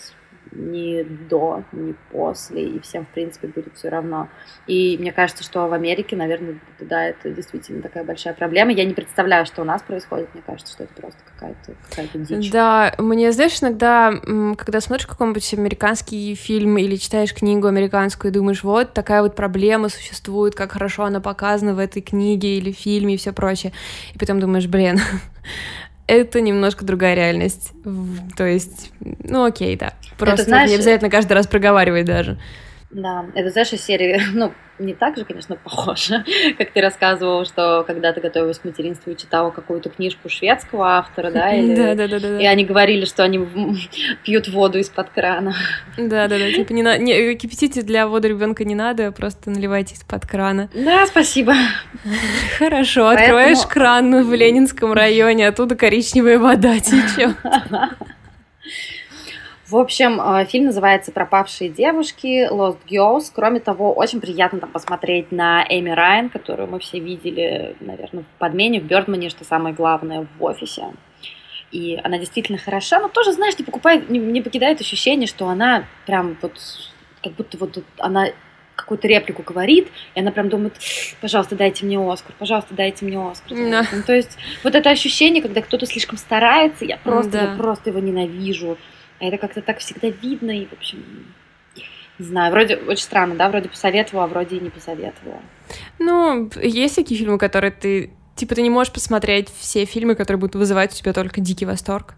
ни 0.52 1.04
до, 1.04 1.64
ни 1.72 1.96
после, 2.12 2.70
и 2.70 2.80
всем, 2.80 3.06
в 3.06 3.10
принципе, 3.10 3.48
будет 3.48 3.76
все 3.76 3.90
равно. 3.90 4.30
И 4.68 4.98
мне 5.00 5.12
кажется, 5.12 5.44
что 5.44 5.68
в 5.68 5.74
Америке, 5.74 6.16
наверное, 6.16 6.60
да, 6.80 7.06
это 7.06 7.30
действительно 7.30 7.82
такая 7.82 8.04
большая 8.04 8.34
проблема. 8.34 8.72
Я 8.72 8.86
не 8.86 8.94
представляю, 8.94 9.46
что 9.46 9.62
у 9.62 9.66
нас 9.66 9.82
происходит. 9.82 10.30
Мне 10.34 10.44
кажется, 10.46 10.74
что 10.74 10.84
это 10.84 10.94
просто 10.94 11.20
какая-то 11.34 11.74
какая 11.90 12.08
дичь. 12.14 12.52
Да, 12.52 12.94
мне, 12.98 13.32
знаешь, 13.32 13.62
иногда, 13.62 14.14
когда 14.58 14.82
смотришь 14.82 15.08
какой-нибудь 15.08 15.54
американский 15.54 16.36
фильм 16.36 16.78
или 16.78 16.96
читаешь 16.96 17.34
книгу 17.34 17.68
американскую 17.68 18.32
и 18.32 18.34
думаешь, 18.34 18.64
вот 18.64 18.94
такая 18.94 19.22
вот 19.22 19.36
проблема 19.36 19.90
существует, 19.90 20.56
как 20.56 20.72
хорошо 20.72 21.04
она 21.04 21.22
показана 21.22 21.74
в 21.74 21.80
этой 21.80 22.02
книге 22.02 22.58
или 22.58 22.72
фильме 22.72 23.16
и 23.16 23.18
все 23.18 23.34
прочее. 23.34 23.74
И 24.14 24.18
потом 24.18 24.40
думаешь, 24.40 24.68
блин, 24.68 25.00
это 26.08 26.42
немножко 26.42 26.86
другая 26.86 27.16
реальность. 27.16 27.72
То 28.36 28.46
есть, 28.46 28.92
ну 29.00 29.46
окей, 29.46 29.76
да. 29.76 29.94
Просто 30.18 30.42
это, 30.42 30.44
знаешь, 30.44 30.70
не 30.70 30.76
обязательно 30.76 31.10
каждый 31.10 31.34
раз 31.34 31.48
проговаривать 31.48 32.06
даже. 32.06 32.40
Да, 32.96 33.26
это, 33.36 33.50
знаешь, 33.50 33.74
из 33.74 33.84
серии, 33.84 34.22
ну, 34.34 34.54
не 34.80 34.94
так 34.94 35.18
же, 35.18 35.26
конечно, 35.26 35.58
похоже, 35.58 36.24
как 36.58 36.72
ты 36.72 36.80
рассказывал, 36.80 37.44
что 37.44 37.84
когда 37.86 38.14
ты 38.14 38.22
готовилась 38.22 38.58
к 38.58 38.64
материнству 38.64 39.12
и 39.12 39.18
читала 39.18 39.52
какую-то 39.52 39.90
книжку 39.90 40.30
шведского 40.30 40.98
автора, 40.98 41.30
да, 41.30 41.54
или... 41.58 41.76
да, 41.76 41.94
да, 41.96 42.08
да, 42.08 42.20
да, 42.20 42.42
и 42.42 42.46
они 42.46 42.64
говорили, 42.64 43.04
что 43.04 43.24
они 43.24 43.46
пьют 44.24 44.48
воду 44.48 44.80
из-под 44.80 45.10
крана. 45.10 45.54
Да, 45.98 46.30
да, 46.30 46.40
да, 46.40 46.52
типа 46.54 46.72
не, 46.72 46.84
на... 46.84 46.98
не 46.98 47.36
кипятите 47.36 47.82
для 47.82 48.08
воды 48.08 48.30
ребенка 48.30 48.64
не 48.64 48.76
надо, 48.76 49.12
просто 49.12 49.50
наливайте 49.50 49.96
из-под 49.96 50.26
крана. 50.26 50.70
Да, 50.74 51.06
спасибо. 51.06 51.54
Хорошо, 52.58 53.12
Поэтому... 53.14 53.40
откроешь 53.40 53.68
кран 53.68 54.24
в 54.24 54.34
Ленинском 54.34 54.94
районе, 54.94 55.50
оттуда 55.50 55.76
коричневая 55.76 56.40
вода 56.40 56.80
течет. 56.80 57.36
В 59.68 59.78
общем, 59.78 60.22
э, 60.22 60.46
фильм 60.46 60.66
называется 60.66 61.12
«Пропавшие 61.12 61.72
девушки», 61.72 62.48
«Lost 62.52 62.78
Girls». 62.88 63.32
Кроме 63.34 63.60
того, 63.60 63.94
очень 63.94 64.22
приятно 64.22 64.60
там 64.60 64.72
посмотреть 64.72 65.32
на 65.32 65.66
Эми 65.68 65.90
Райан, 65.90 66.30
которую 66.30 66.70
мы 66.70 66.80
все 66.80 67.00
видели, 67.00 67.76
наверное, 67.80 68.24
в 68.24 68.40
«Подмене», 68.40 68.80
в 68.80 68.84
«Бёрдмане», 68.84 69.30
что 69.30 69.44
самое 69.44 69.74
главное, 69.74 70.28
в 70.38 70.44
«Офисе». 70.44 70.94
И 71.72 72.00
она 72.04 72.20
действительно 72.20 72.60
хороша, 72.60 73.00
но 73.00 73.10
тоже, 73.10 73.34
знаешь, 73.34 73.58
не 73.58 73.66
покупает, 73.66 74.08
не, 74.08 74.20
не 74.20 74.42
покидает 74.42 74.82
ощущение, 74.82 75.28
что 75.28 75.48
она 75.48 75.86
прям 76.06 76.38
вот, 76.42 76.54
как 77.24 77.34
будто 77.34 77.58
вот 77.58 77.84
она 77.98 78.28
какую-то 78.76 79.08
реплику 79.08 79.42
говорит, 79.42 79.88
и 80.14 80.20
она 80.20 80.32
прям 80.32 80.50
думает, 80.50 80.76
пожалуйста, 81.22 81.56
дайте 81.56 81.86
мне 81.86 81.98
Оскар, 81.98 82.36
пожалуйста, 82.38 82.76
дайте 82.76 83.04
мне 83.06 83.18
Оскар. 83.18 83.58
No. 83.58 83.86
Ну, 83.92 84.04
то 84.04 84.14
есть 84.14 84.38
вот 84.64 84.76
это 84.76 84.90
ощущение, 84.92 85.42
когда 85.42 85.62
кто-то 85.62 85.86
слишком 85.86 86.18
старается, 86.18 86.86
я 86.86 86.98
просто, 86.98 87.32
да. 87.32 87.42
я 87.44 87.58
просто 87.58 87.90
его 87.90 88.00
ненавижу. 88.00 88.78
А 89.20 89.26
это 89.26 89.38
как-то 89.38 89.62
так 89.62 89.80
всегда 89.80 90.10
видно, 90.10 90.52
и, 90.52 90.66
в 90.66 90.74
общем, 90.74 91.04
не 92.20 92.26
знаю, 92.26 92.52
вроде 92.52 92.78
очень 92.78 93.04
странно, 93.04 93.36
да, 93.36 93.50
вроде 93.50 93.70
посоветовала, 93.70 94.26
а 94.26 94.28
вроде 94.28 94.58
и 94.58 94.60
не 94.60 94.70
посоветовала. 94.70 95.40
Ну, 96.00 96.50
есть 96.62 96.96
такие 96.96 97.20
фильмы, 97.20 97.38
которые 97.38 97.72
ты, 97.72 98.12
типа, 98.36 98.56
ты 98.56 98.62
не 98.62 98.70
можешь 98.70 98.94
посмотреть 98.94 99.50
все 99.58 99.86
фильмы, 99.86 100.16
которые 100.16 100.40
будут 100.40 100.56
вызывать 100.56 100.94
у 100.94 100.96
тебя 100.96 101.14
только 101.14 101.42
дикий 101.42 101.66
восторг. 101.66 102.16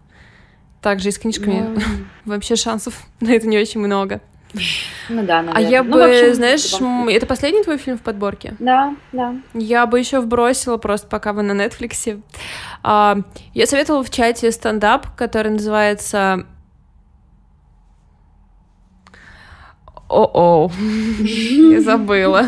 Также 0.80 1.08
и 1.08 1.12
с 1.12 1.18
книжками. 1.18 1.60
Ну... 1.60 1.80
Вообще 2.24 2.54
шансов 2.54 2.94
на 3.20 3.32
это 3.32 3.48
не 3.48 3.58
очень 3.58 3.80
много. 3.80 4.20
Ну 5.08 5.22
да, 5.24 5.42
наверное. 5.42 5.54
А 5.54 5.60
я 5.60 5.82
ну, 5.82 5.92
бы, 5.92 6.04
общем, 6.04 6.34
знаешь, 6.34 6.72
это, 6.72 7.10
это 7.10 7.26
последний 7.26 7.62
твой 7.62 7.76
фильм 7.76 7.98
в 7.98 8.02
подборке? 8.02 8.54
Да, 8.58 8.94
да. 9.12 9.34
Я 9.52 9.86
бы 9.86 9.98
еще 9.98 10.20
вбросила 10.20 10.78
просто, 10.78 11.06
пока 11.08 11.32
вы 11.32 11.42
на 11.42 11.52
Нетфликсе. 11.52 12.20
А, 12.82 13.18
я 13.52 13.66
советовала 13.66 14.04
в 14.04 14.10
чате 14.10 14.50
стендап, 14.52 15.14
который 15.16 15.52
называется 15.52 16.46
О-о, 20.08 20.70
я 21.20 21.80
забыла. 21.80 22.44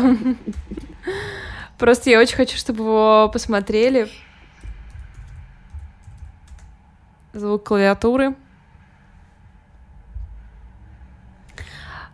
Просто 1.77 2.09
я 2.09 2.19
очень 2.19 2.35
хочу, 2.35 2.57
чтобы 2.57 2.83
его 2.83 3.29
посмотрели. 3.31 4.07
Звук 7.33 7.63
клавиатуры. 7.63 8.35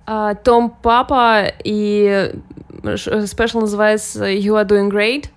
А, 0.05 0.35
Том 0.35 0.69
Папа 0.69 1.51
и 1.63 2.33
спешл 3.25 3.61
называется 3.61 4.25
You 4.25 4.61
Are 4.61 4.67
Doing 4.67 4.89
Great. 4.89 5.29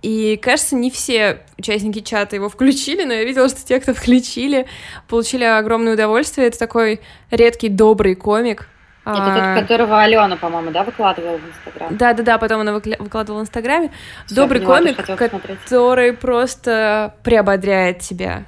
И, 0.00 0.38
кажется, 0.40 0.76
не 0.76 0.90
все 0.90 1.44
участники 1.58 2.00
чата 2.00 2.36
его 2.36 2.48
включили, 2.48 3.04
но 3.04 3.12
я 3.12 3.24
видела, 3.24 3.48
что 3.48 3.66
те, 3.66 3.80
кто 3.80 3.94
включили, 3.94 4.66
получили 5.08 5.44
огромное 5.44 5.94
удовольствие. 5.94 6.46
Это 6.46 6.58
такой 6.58 7.00
редкий 7.30 7.68
добрый 7.68 8.14
комик, 8.14 8.68
это 9.12 9.34
тот, 9.34 9.42
а. 9.42 9.60
которого 9.60 10.02
Алена, 10.02 10.36
по-моему, 10.36 10.70
да, 10.70 10.84
выкладывала 10.84 11.38
в 11.38 11.46
Инстаграм? 11.46 11.96
Да, 11.96 12.14
да, 12.14 12.22
да, 12.22 12.38
потом 12.38 12.60
она 12.60 12.72
выкладывала 12.72 13.40
в 13.40 13.42
Инстаграме. 13.42 13.90
Все, 14.26 14.34
Добрый 14.34 14.60
поняла, 14.60 14.78
комик, 14.78 15.18
который 15.66 16.12
просто 16.12 17.14
приободряет 17.22 18.00
тебя. 18.00 18.44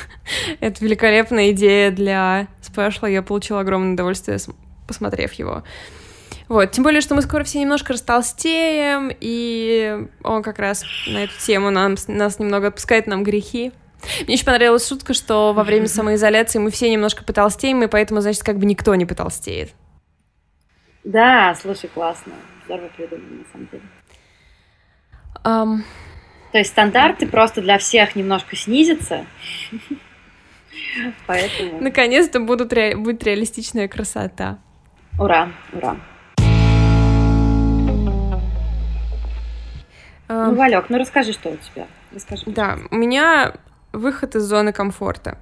Это 0.60 0.84
великолепная 0.84 1.50
идея 1.50 1.90
для 1.90 2.48
спешла. 2.60 3.08
Я 3.08 3.22
получила 3.22 3.60
огромное 3.60 3.94
удовольствие, 3.94 4.38
посмотрев 4.86 5.32
его. 5.34 5.62
Вот, 6.48 6.72
тем 6.72 6.84
более, 6.84 7.00
что 7.00 7.14
мы 7.14 7.22
скоро 7.22 7.42
все 7.44 7.60
немножко 7.60 7.94
растолстеем, 7.94 9.10
и 9.18 10.06
он 10.22 10.42
как 10.42 10.58
раз 10.58 10.84
на 11.06 11.24
эту 11.24 11.32
тему 11.40 11.70
нам, 11.70 11.96
нас 12.06 12.38
немного 12.38 12.68
отпускает 12.68 13.06
нам 13.06 13.24
грехи. 13.24 13.72
Мне 14.26 14.34
еще 14.34 14.44
понравилась 14.44 14.86
шутка, 14.86 15.14
что 15.14 15.54
во 15.54 15.64
время 15.64 15.88
самоизоляции 15.88 16.58
мы 16.58 16.70
все 16.70 16.90
немножко 16.90 17.24
потолстеем, 17.24 17.82
и 17.82 17.86
поэтому, 17.86 18.20
значит, 18.20 18.42
как 18.42 18.58
бы 18.58 18.66
никто 18.66 18.94
не 18.94 19.06
потолстеет. 19.06 19.72
Да, 21.04 21.54
слушай, 21.54 21.88
классно. 21.92 22.32
Здорово 22.64 22.88
придумано, 22.96 23.38
на 23.38 23.44
самом 23.52 23.68
деле. 23.68 23.82
Um, 25.44 25.82
То 26.52 26.58
есть 26.58 26.70
стандарты 26.70 27.26
просто 27.26 27.60
для 27.60 27.76
всех 27.78 28.16
немножко 28.16 28.56
снизятся. 28.56 29.26
Поэтому... 31.26 31.80
Наконец-то 31.80 32.40
будут 32.40 32.72
ре... 32.72 32.96
будет 32.96 33.22
реалистичная 33.22 33.86
красота. 33.88 34.58
Ура, 35.18 35.50
ура. 35.72 35.96
Ну, 40.28 40.54
Валек, 40.54 40.86
ну 40.88 40.98
расскажи, 40.98 41.32
что 41.32 41.50
у 41.50 41.56
тебя. 41.56 41.86
Расскажи. 42.12 42.44
Да, 42.46 42.78
у 42.90 42.96
меня 42.96 43.54
выход 43.92 44.34
из 44.36 44.42
зоны 44.42 44.72
комфорта. 44.72 45.38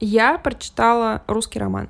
Я 0.00 0.38
прочитала 0.38 1.22
русский 1.28 1.60
роман. 1.60 1.88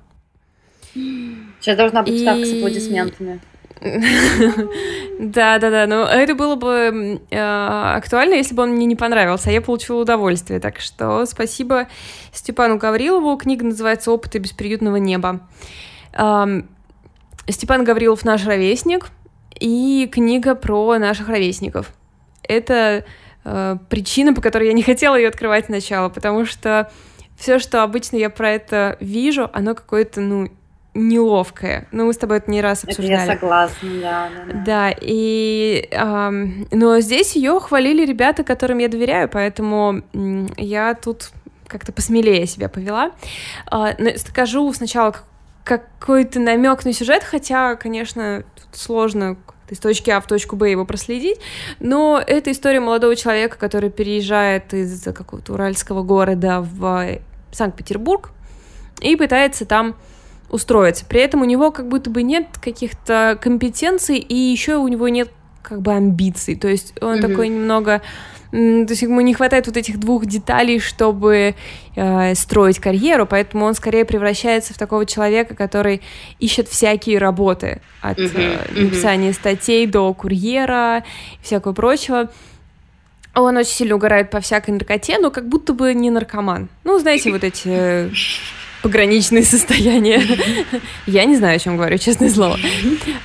Сейчас 1.65 1.79
должна 1.79 2.03
быть 2.03 2.19
вставка 2.19 2.43
и... 2.43 2.45
с 2.45 2.59
аплодисментами. 2.59 3.41
Да, 5.19 5.59
да, 5.59 5.71
да. 5.71 5.87
Но 5.87 6.05
это 6.05 6.35
было 6.35 6.57
бы 6.57 7.21
э, 7.31 7.39
актуально, 7.39 8.35
если 8.35 8.55
бы 8.55 8.63
он 8.65 8.71
мне 8.71 8.85
не 8.87 8.97
понравился, 8.97 9.49
а 9.49 9.53
я 9.53 9.63
получила 9.63 10.03
удовольствие. 10.03 10.61
Так 10.61 10.81
что 10.81 11.25
спасибо 11.27 11.89
Степану 12.33 12.77
Гаврилову. 12.77 13.37
Книга 13.37 13.65
называется 13.65 14.11
«Опыты 14.11 14.39
бесприютного 14.39 14.97
неба». 14.97 15.41
Степан 16.13 17.85
Гаврилов 17.85 18.25
наш 18.25 18.45
ровесник, 18.47 19.09
и 19.59 20.09
книга 20.13 20.55
про 20.55 20.99
наших 20.99 21.29
ровесников. 21.29 21.93
Это 22.43 23.05
э, 23.45 23.77
причина, 23.89 24.35
по 24.35 24.43
которой 24.43 24.69
я 24.69 24.73
не 24.73 24.83
хотела 24.83 25.17
ее 25.17 25.29
открывать 25.29 25.67
сначала, 25.67 26.09
потому 26.09 26.45
что 26.45 26.91
все, 27.37 27.59
что 27.59 27.83
обычно 27.83 28.17
я 28.17 28.31
про 28.31 28.51
это 28.51 28.97
вижу, 29.01 29.51
оно 29.53 29.75
какое-то, 29.75 30.21
ну, 30.21 30.51
неловкое. 30.95 31.89
Ну, 31.91 32.07
мы 32.07 32.13
с 32.13 32.17
тобой 32.17 32.39
это 32.39 32.51
не 32.51 32.61
раз 32.61 32.85
обсуждали. 32.85 33.23
Это 33.23 33.33
я 33.33 33.35
согласна, 33.35 33.89
да. 34.01 34.29
Да, 34.29 34.53
да. 34.53 34.63
да 34.65 34.95
и... 35.01 35.89
Эм, 35.91 36.69
но 36.71 37.01
здесь 37.01 37.37
ее 37.37 37.59
хвалили 37.61 38.07
ребята, 38.07 38.45
которым 38.45 38.79
я 38.79 38.89
доверяю, 38.89 39.29
поэтому 39.29 40.03
я 40.57 40.95
тут 40.95 41.31
как-то 41.67 41.93
посмелее 41.93 42.47
себя 42.47 42.69
повела. 42.69 43.11
Э, 43.73 44.17
скажу 44.19 44.73
сначала 44.73 45.15
какой-то 45.65 46.39
намек 46.39 46.85
на 46.85 46.93
сюжет, 46.93 47.25
хотя, 47.25 47.75
конечно, 47.75 48.45
сложно 48.73 49.37
из 49.71 49.79
точки 49.79 50.11
А 50.11 50.21
в 50.21 50.27
точку 50.27 50.57
Б 50.57 50.71
его 50.71 50.85
проследить, 50.85 51.39
но 51.81 52.23
это 52.25 52.53
история 52.53 52.81
молодого 52.81 53.17
человека, 53.17 53.57
который 53.59 53.91
переезжает 53.91 54.75
из 54.75 55.03
какого-то 55.03 55.55
уральского 55.55 56.03
города 56.03 56.61
в 56.61 57.19
Санкт-Петербург 57.51 58.31
и 59.01 59.17
пытается 59.17 59.65
там 59.65 59.97
устроиться. 60.51 61.05
При 61.05 61.21
этом 61.21 61.43
у 61.43 61.45
него 61.45 61.71
как 61.71 61.89
будто 61.89 62.11
бы 62.11 62.23
нет 62.23 62.47
каких-то 62.61 63.39
компетенций, 63.41 64.19
и 64.19 64.35
еще 64.35 64.77
у 64.77 64.89
него 64.89 65.09
нет 65.09 65.31
как 65.63 65.81
бы 65.81 65.93
амбиций. 65.93 66.55
То 66.57 66.69
есть 66.69 66.95
он 67.01 67.19
mm-hmm. 67.19 67.29
такой 67.29 67.49
немного... 67.49 68.03
То 68.51 68.87
есть 68.89 69.03
ему 69.03 69.21
не 69.21 69.35
хватает 69.35 69.67
вот 69.67 69.77
этих 69.77 69.99
двух 69.99 70.27
деталей, 70.27 70.79
чтобы 70.79 71.57
э, 71.97 72.35
строить 72.37 72.79
карьеру, 72.79 73.27
поэтому 73.27 73.65
он 73.65 73.75
скорее 73.75 74.05
превращается 74.05 74.73
в 74.75 74.79
такого 74.79 75.07
человека, 75.07 75.57
который 75.57 76.03
ищет 76.39 76.69
всякие 76.69 77.19
работы 77.19 77.81
от 78.01 78.17
mm-hmm. 78.17 78.69
э, 78.77 78.81
написания 78.81 79.33
статей 79.33 79.89
до 79.89 80.15
курьера 80.15 81.05
и 81.41 81.43
всякого 81.43 81.73
прочего. 81.73 82.31
Он 83.35 83.57
очень 83.57 83.73
сильно 83.73 83.97
угорает 83.97 84.31
по 84.31 84.39
всякой 84.39 84.71
наркоте, 84.71 85.19
но 85.19 85.33
как 85.33 85.49
будто 85.49 85.73
бы 85.73 85.93
не 85.93 86.11
наркоман. 86.11 86.69
Ну, 86.85 87.01
знаете, 87.01 87.33
вот 87.33 87.43
эти 87.43 87.67
э, 87.67 88.11
пограничные 88.85 89.45
состояния. 89.45 90.21
Я 91.07 91.25
не 91.25 91.37
знаю, 91.37 91.57
о 91.57 91.59
чем 91.59 91.79
говорю, 91.79 91.97
честное 91.97 92.29
слово. 92.29 92.59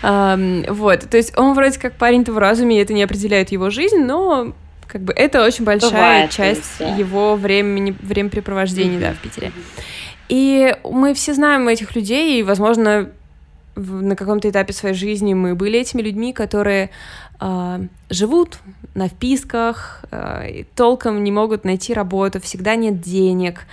Вот, 0.01 1.01
то 1.01 1.17
есть 1.17 1.37
он 1.37 1.53
вроде 1.53 1.77
как 1.77 1.95
парень-то 1.95 2.31
в 2.31 2.37
разуме, 2.37 2.77
и 2.77 2.81
это 2.81 2.93
не 2.93 3.03
определяет 3.03 3.51
его 3.51 3.69
жизнь, 3.69 3.97
но 3.97 4.53
как 4.87 5.01
бы 5.01 5.11
это 5.13 5.43
очень 5.43 5.65
большая 5.65 5.91
Бывает, 5.91 6.31
часть 6.31 6.79
его 6.79 7.35
времени, 7.35 7.93
времяпрепровождения, 7.99 8.99
да, 8.99 9.13
в 9.13 9.17
Питере. 9.17 9.51
И 10.29 10.73
мы 10.85 11.13
все 11.13 11.33
знаем 11.33 11.67
этих 11.67 11.93
людей, 11.93 12.39
и, 12.39 12.43
возможно, 12.43 13.09
на 13.75 14.15
каком-то 14.15 14.49
этапе 14.49 14.71
своей 14.71 14.95
жизни 14.95 15.33
мы 15.33 15.55
были 15.55 15.77
этими 15.79 16.01
людьми, 16.01 16.31
которые 16.31 16.89
э, 17.41 17.79
живут 18.09 18.59
на 18.95 19.09
вписках, 19.09 20.05
э, 20.11 20.63
толком 20.73 21.21
не 21.23 21.31
могут 21.31 21.65
найти 21.65 21.93
работу, 21.93 22.39
всегда 22.39 22.75
нет 22.75 23.01
денег, 23.01 23.65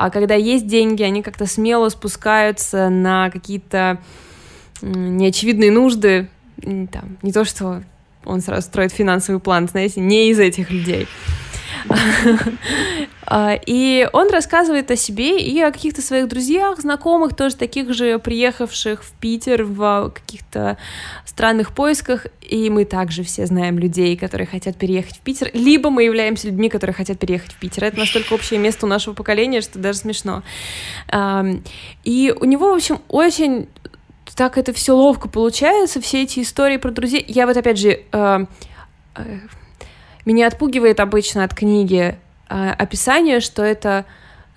а 0.00 0.08
когда 0.08 0.34
есть 0.34 0.66
деньги, 0.66 1.02
они 1.02 1.22
как-то 1.22 1.44
смело 1.44 1.90
спускаются 1.90 2.88
на 2.88 3.28
какие-то 3.28 3.98
неочевидные 4.80 5.70
нужды, 5.70 6.30
там, 6.62 7.18
не 7.20 7.32
то, 7.32 7.44
что 7.44 7.82
он 8.24 8.40
сразу 8.40 8.62
строит 8.66 8.92
финансовый 8.92 9.40
план, 9.40 9.68
знаете, 9.68 10.00
не 10.00 10.30
из 10.30 10.38
этих 10.38 10.70
людей. 10.70 11.06
А, 13.26 13.58
и 13.66 14.08
он 14.12 14.30
рассказывает 14.30 14.90
о 14.90 14.96
себе 14.96 15.40
и 15.40 15.60
о 15.60 15.70
каких-то 15.70 16.02
своих 16.02 16.28
друзьях, 16.28 16.80
знакомых, 16.80 17.36
тоже 17.36 17.56
таких 17.56 17.92
же 17.92 18.18
приехавших 18.18 19.04
в 19.04 19.12
Питер 19.12 19.64
в 19.64 20.10
каких-то 20.14 20.78
странных 21.24 21.74
поисках. 21.74 22.26
И 22.40 22.70
мы 22.70 22.84
также 22.84 23.22
все 23.22 23.46
знаем 23.46 23.78
людей, 23.78 24.16
которые 24.16 24.46
хотят 24.46 24.76
переехать 24.76 25.16
в 25.16 25.20
Питер, 25.20 25.50
либо 25.52 25.90
мы 25.90 26.04
являемся 26.04 26.48
людьми, 26.48 26.68
которые 26.68 26.94
хотят 26.94 27.18
переехать 27.18 27.52
в 27.52 27.58
Питер. 27.58 27.84
Это 27.84 27.98
настолько 27.98 28.32
общее 28.32 28.58
место 28.58 28.86
у 28.86 28.88
нашего 28.88 29.14
поколения, 29.14 29.60
что 29.60 29.78
даже 29.78 29.98
смешно. 29.98 30.42
И 32.04 32.34
у 32.40 32.44
него, 32.44 32.72
в 32.72 32.74
общем, 32.74 33.00
очень 33.08 33.68
так 34.34 34.58
это 34.58 34.72
все 34.72 34.92
ловко 34.92 35.28
получается, 35.28 36.00
все 36.00 36.22
эти 36.22 36.40
истории 36.40 36.76
про 36.76 36.90
друзей. 36.90 37.24
Я 37.28 37.46
вот 37.46 37.56
опять 37.56 37.78
же 37.78 38.00
э, 38.12 38.46
меня 40.24 40.46
отпугивает 40.46 41.00
обычно 41.00 41.44
от 41.44 41.54
книги 41.54 42.16
э, 42.16 42.29
описание, 42.50 43.40
что 43.40 43.62
это 43.62 44.04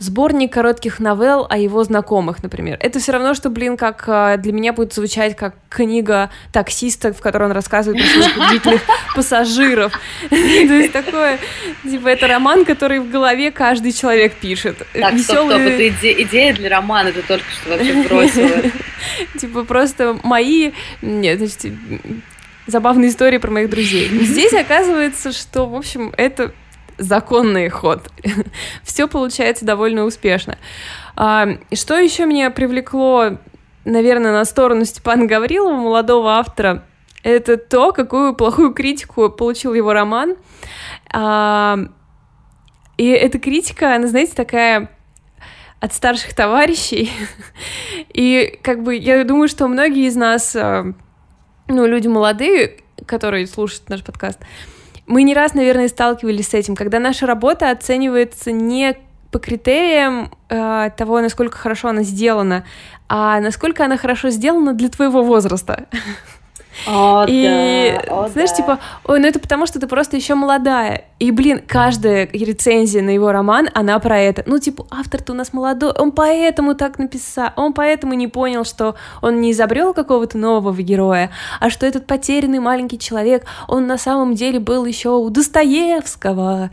сборник 0.03 0.53
коротких 0.53 0.99
новелл 0.99 1.47
о 1.49 1.58
его 1.58 1.84
знакомых, 1.84 2.43
например. 2.43 2.77
Это 2.82 2.99
все 2.99 3.13
равно, 3.13 3.34
что, 3.34 3.49
блин, 3.49 3.77
как 3.77 4.03
э, 4.08 4.38
для 4.38 4.51
меня 4.51 4.73
будет 4.73 4.93
звучать 4.93 5.36
как 5.36 5.56
книга 5.69 6.29
таксиста, 6.51 7.13
в 7.13 7.21
которой 7.21 7.43
он 7.43 7.51
рассказывает 7.51 8.03
про 8.03 8.10
своих 8.10 8.38
удивительных 8.38 8.82
пассажиров. 9.15 9.93
То 10.29 10.36
есть 10.36 10.91
такое, 10.91 11.39
типа, 11.84 12.10
это 12.10 12.27
роман, 12.27 12.65
который 12.65 12.99
в 12.99 13.10
голове 13.10 13.51
каждый 13.51 13.93
человек 13.93 14.34
пишет. 14.34 14.86
Так, 14.93 15.17
стоп, 15.19 15.49
стоп, 15.49 15.62
это 15.62 16.23
идея 16.23 16.53
для 16.53 16.69
романа, 16.69 17.12
ты 17.12 17.21
только 17.21 17.45
что 17.49 17.69
вообще 17.69 18.03
бросила. 18.03 18.71
Типа, 19.39 19.63
просто 19.63 20.17
мои... 20.23 20.71
Нет, 21.01 21.39
значит, 21.39 21.73
забавные 22.67 23.10
истории 23.10 23.38
про 23.38 23.51
моих 23.51 23.69
друзей. 23.69 24.10
Здесь 24.23 24.53
оказывается, 24.53 25.32
что, 25.32 25.65
в 25.65 25.75
общем, 25.75 26.13
это 26.17 26.53
законный 27.03 27.69
ход. 27.69 28.09
Все 28.83 29.07
получается 29.07 29.65
довольно 29.65 30.03
успешно. 30.03 30.57
А, 31.15 31.47
что 31.73 31.97
еще 31.97 32.25
меня 32.25 32.49
привлекло, 32.49 33.37
наверное, 33.85 34.31
на 34.31 34.45
сторону 34.45 34.85
Степана 34.85 35.25
Гаврилова, 35.25 35.73
молодого 35.73 36.33
автора, 36.37 36.83
это 37.23 37.57
то, 37.57 37.91
какую 37.93 38.35
плохую 38.35 38.73
критику 38.73 39.29
получил 39.29 39.73
его 39.73 39.93
роман. 39.93 40.35
А, 41.11 41.79
и 42.97 43.07
эта 43.07 43.39
критика, 43.39 43.95
она, 43.95 44.07
знаете, 44.07 44.33
такая 44.35 44.89
от 45.79 45.93
старших 45.93 46.33
товарищей. 46.33 47.11
И 48.13 48.57
как 48.61 48.83
бы 48.83 48.95
я 48.95 49.23
думаю, 49.23 49.47
что 49.47 49.67
многие 49.67 50.07
из 50.07 50.15
нас, 50.15 50.55
а, 50.55 50.85
ну, 51.67 51.85
люди 51.85 52.07
молодые, 52.07 52.77
которые 53.05 53.47
слушают 53.47 53.89
наш 53.89 54.03
подкаст, 54.03 54.39
мы 55.13 55.21
не 55.21 55.36
раз, 55.36 55.54
наверное, 55.54 55.88
сталкивались 55.88 56.49
с 56.49 56.54
этим, 56.56 56.76
когда 56.76 56.99
наша 56.99 57.28
работа 57.28 57.69
оценивается 57.69 58.52
не 58.52 58.97
по 59.32 59.38
критериям 59.38 60.32
э, 60.49 60.89
того, 60.97 61.21
насколько 61.21 61.56
хорошо 61.56 61.89
она 61.89 62.02
сделана, 62.02 62.65
а 63.08 63.39
насколько 63.39 63.86
она 63.86 63.95
хорошо 63.95 64.32
сделана 64.32 64.73
для 64.73 64.89
твоего 64.89 65.21
возраста. 65.21 65.86
О, 66.88 67.25
и 67.27 67.97
да, 68.07 68.23
о, 68.23 68.27
знаешь, 68.29 68.49
да. 68.51 68.55
типа, 68.55 68.79
ой, 69.05 69.19
ну 69.19 69.27
это 69.27 69.39
потому, 69.39 69.65
что 69.65 69.79
ты 69.79 69.88
просто 69.88 70.17
еще 70.17 70.36
молодая. 70.36 71.05
И, 71.19 71.31
блин, 71.31 71.62
каждая 71.65 72.27
рецензия 72.31 73.01
на 73.01 73.12
его 73.12 73.31
роман, 73.31 73.69
она 73.73 73.97
про 73.99 74.19
это. 74.19 74.43
Ну, 74.45 74.59
типа, 74.59 74.86
автор-то 74.91 75.31
у 75.33 75.36
нас 75.36 75.53
молодой, 75.53 75.93
он 75.97 76.12
поэтому 76.12 76.75
так 76.75 76.99
написал, 76.99 77.51
он 77.55 77.73
поэтому 77.73 78.13
не 78.13 78.27
понял, 78.27 78.65
что 78.65 78.95
он 79.21 79.39
не 79.39 79.51
изобрел 79.51 79.93
какого-то 79.93 80.38
нового 80.38 80.81
героя, 80.81 81.29
а 81.59 81.69
что 81.69 81.86
этот 81.86 82.07
потерянный 82.07 82.59
маленький 82.59 82.99
человек, 82.99 83.45
он 83.67 83.88
на 83.88 83.97
самом 83.97 84.36
деле 84.36 84.59
был 84.59 84.86
еще 84.86 85.09
у 85.12 85.29
Достоевского. 85.29 86.71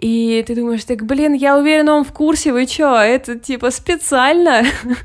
И 0.00 0.42
ты 0.46 0.54
думаешь, 0.54 0.84
так, 0.84 1.04
блин, 1.04 1.34
я 1.34 1.58
уверена, 1.58 1.92
он 1.92 2.04
в 2.04 2.12
курсе, 2.12 2.54
вы 2.54 2.64
чё, 2.64 2.96
это 2.96 3.38
типа 3.38 3.70
специально? 3.70 4.62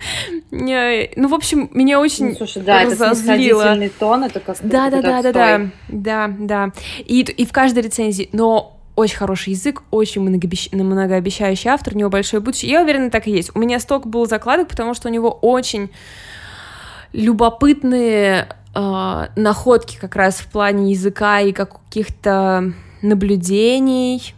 ну, 0.51 1.27
в 1.27 1.34
общем, 1.34 1.69
меня 1.73 1.99
очень 1.99 2.29
ну, 2.29 2.36
слушай, 2.36 2.63
да, 2.63 2.84
разозлило. 2.84 3.75
это 3.75 3.99
тон, 3.99 4.23
это 4.23 4.39
как 4.39 4.58
да, 4.62 4.89
да, 4.89 5.01
да, 5.01 5.21
да, 5.21 5.31
да, 5.34 5.69
да, 5.89 6.34
да. 6.39 6.71
И, 6.99 7.21
и 7.23 7.45
в 7.45 7.51
каждой 7.51 7.84
рецензии, 7.84 8.29
но 8.31 8.79
очень 8.95 9.17
хороший 9.17 9.49
язык, 9.49 9.84
очень 9.91 10.21
многообещ... 10.21 10.71
многообещающий 10.71 11.69
автор, 11.69 11.93
у 11.93 11.97
него 11.97 12.10
большое 12.10 12.41
будущее. 12.41 12.71
Я 12.71 12.81
уверена, 12.81 13.10
так 13.10 13.27
и 13.27 13.31
есть. 13.31 13.51
У 13.53 13.60
меня 13.60 13.81
столько 13.81 14.08
было 14.08 14.25
закладок, 14.25 14.69
потому 14.69 14.93
что 14.93 15.10
у 15.10 15.12
него 15.12 15.29
очень 15.29 15.89
любопытные 17.12 18.47
э, 18.73 19.27
находки 19.36 19.97
как 19.99 20.15
раз 20.15 20.36
в 20.36 20.49
плане 20.49 20.91
языка 20.91 21.41
и 21.41 21.51
каких-то 21.51 22.71
наблюдений, 23.01 24.35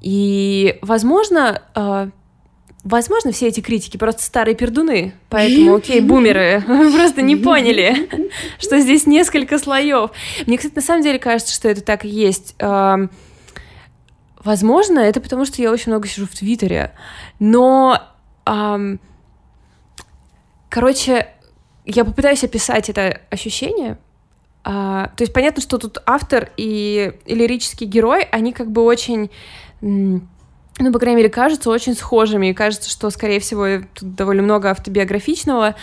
И, 0.00 0.78
возможно, 0.82 1.62
э, 1.74 2.10
возможно, 2.84 3.32
все 3.32 3.48
эти 3.48 3.60
критики 3.60 3.96
просто 3.96 4.22
старые 4.22 4.54
пердуны, 4.54 5.14
поэтому, 5.28 5.74
окей, 5.74 6.00
бумеры, 6.00 6.62
просто 6.66 7.22
не 7.22 7.36
поняли, 7.36 8.08
что 8.58 8.78
здесь 8.80 9.06
несколько 9.06 9.58
слоев. 9.58 10.10
Мне, 10.46 10.56
кстати, 10.56 10.74
на 10.74 10.82
самом 10.82 11.02
деле 11.02 11.18
кажется, 11.18 11.52
что 11.52 11.68
это 11.68 11.80
так 11.82 12.04
и 12.04 12.08
есть. 12.08 12.54
Эм, 12.58 13.10
возможно, 14.42 15.00
это 15.00 15.20
потому, 15.20 15.44
что 15.44 15.60
я 15.60 15.72
очень 15.72 15.92
много 15.92 16.06
сижу 16.06 16.26
в 16.26 16.34
Твиттере, 16.34 16.92
но, 17.38 18.02
короче, 20.68 21.28
я 21.84 22.04
попытаюсь 22.04 22.44
описать 22.44 22.88
это 22.90 23.20
ощущение. 23.30 23.98
А, 24.62 25.06
то 25.16 25.22
есть 25.22 25.32
понятно, 25.32 25.62
что 25.62 25.78
тут 25.78 25.98
автор 26.04 26.50
и 26.58 27.14
лирический 27.26 27.86
герой, 27.86 28.24
они 28.24 28.52
как 28.52 28.70
бы 28.70 28.82
очень 28.82 29.30
ну, 29.80 30.92
по 30.92 30.98
крайней 30.98 31.16
мере, 31.16 31.28
кажутся 31.28 31.70
очень 31.70 31.94
схожими. 31.94 32.48
И 32.48 32.54
кажется, 32.54 32.88
что, 32.88 33.10
скорее 33.10 33.40
всего, 33.40 33.84
тут 33.94 34.14
довольно 34.14 34.42
много 34.42 34.70
автобиографичного. 34.70 35.74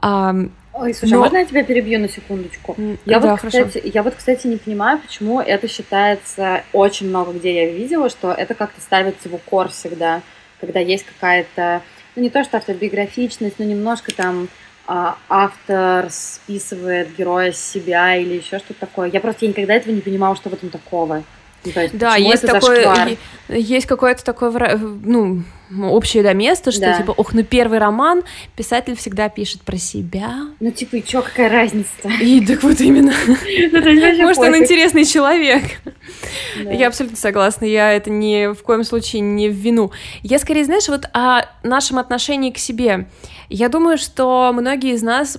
А, 0.00 0.34
Ой, 0.74 0.94
слушай, 0.94 1.12
а 1.12 1.16
Но... 1.16 1.22
можно 1.22 1.36
я 1.36 1.44
тебя 1.44 1.64
перебью 1.64 2.00
на 2.00 2.08
секундочку? 2.08 2.74
Я, 3.04 3.20
да, 3.20 3.32
вот, 3.32 3.40
хорошо. 3.40 3.66
кстати, 3.66 3.90
я 3.92 4.02
вот, 4.02 4.14
кстати, 4.14 4.46
не 4.46 4.56
понимаю, 4.56 4.98
почему 4.98 5.40
это 5.40 5.68
считается 5.68 6.62
очень 6.72 7.08
много 7.08 7.32
где 7.32 7.54
я 7.54 7.70
видела, 7.70 8.08
что 8.08 8.32
это 8.32 8.54
как-то 8.54 8.80
ставится 8.80 9.28
в 9.28 9.34
укор 9.34 9.68
всегда, 9.68 10.22
когда 10.60 10.80
есть 10.80 11.04
какая-то, 11.04 11.82
ну 12.16 12.22
не 12.22 12.30
то 12.30 12.42
что 12.42 12.56
автобиографичность, 12.56 13.58
но 13.58 13.66
немножко 13.66 14.14
там 14.14 14.48
а, 14.86 15.16
автор 15.28 16.06
списывает 16.10 17.14
героя 17.16 17.52
с 17.52 17.58
себя 17.58 18.16
или 18.16 18.34
еще 18.34 18.58
что-то 18.58 18.80
такое. 18.80 19.10
Я 19.10 19.20
просто 19.20 19.44
я 19.44 19.50
никогда 19.50 19.74
этого 19.74 19.92
не 19.92 20.00
понимала, 20.00 20.36
что 20.36 20.48
в 20.48 20.54
этом 20.54 20.70
такого. 20.70 21.22
Да, 21.92 22.16
есть 22.16 22.42
такое, 22.42 23.16
есть 23.48 23.86
какое-то 23.86 24.24
такое, 24.24 24.78
ну, 24.78 25.42
общее 25.80 26.22
да, 26.22 26.32
место, 26.32 26.70
что 26.70 26.80
да. 26.80 26.98
типа, 26.98 27.12
ох, 27.12 27.32
ну 27.32 27.44
первый 27.44 27.78
роман 27.78 28.22
писатель 28.56 28.96
всегда 28.96 29.28
пишет 29.28 29.62
про 29.62 29.76
себя. 29.76 30.48
Ну 30.60 30.70
типа, 30.70 30.96
и 30.96 31.04
чё, 31.04 31.22
какая 31.22 31.48
разница-то? 31.48 32.08
И 32.20 32.44
так 32.44 32.62
вот 32.62 32.80
именно. 32.80 33.12
Ну, 33.26 34.22
Может, 34.24 34.42
он 34.42 34.56
интересный 34.56 35.04
человек. 35.04 35.62
Я 36.56 36.88
абсолютно 36.88 37.16
согласна, 37.16 37.64
я 37.64 37.92
это 37.92 38.10
ни 38.10 38.52
в 38.52 38.62
коем 38.62 38.84
случае 38.84 39.20
не 39.20 39.48
в 39.48 39.54
вину. 39.54 39.92
Я 40.22 40.38
скорее, 40.38 40.64
знаешь, 40.64 40.88
вот 40.88 41.06
о 41.12 41.46
нашем 41.62 41.98
отношении 41.98 42.50
к 42.50 42.58
себе. 42.58 43.06
Я 43.48 43.68
думаю, 43.68 43.98
что 43.98 44.52
многие 44.54 44.94
из 44.94 45.02
нас, 45.02 45.38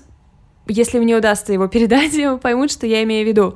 если 0.68 1.00
мне 1.00 1.16
удастся 1.16 1.54
его 1.54 1.68
передать, 1.68 2.14
поймут, 2.42 2.72
что 2.72 2.88
я 2.88 3.04
имею 3.04 3.26
в 3.26 3.28
виду. 3.28 3.56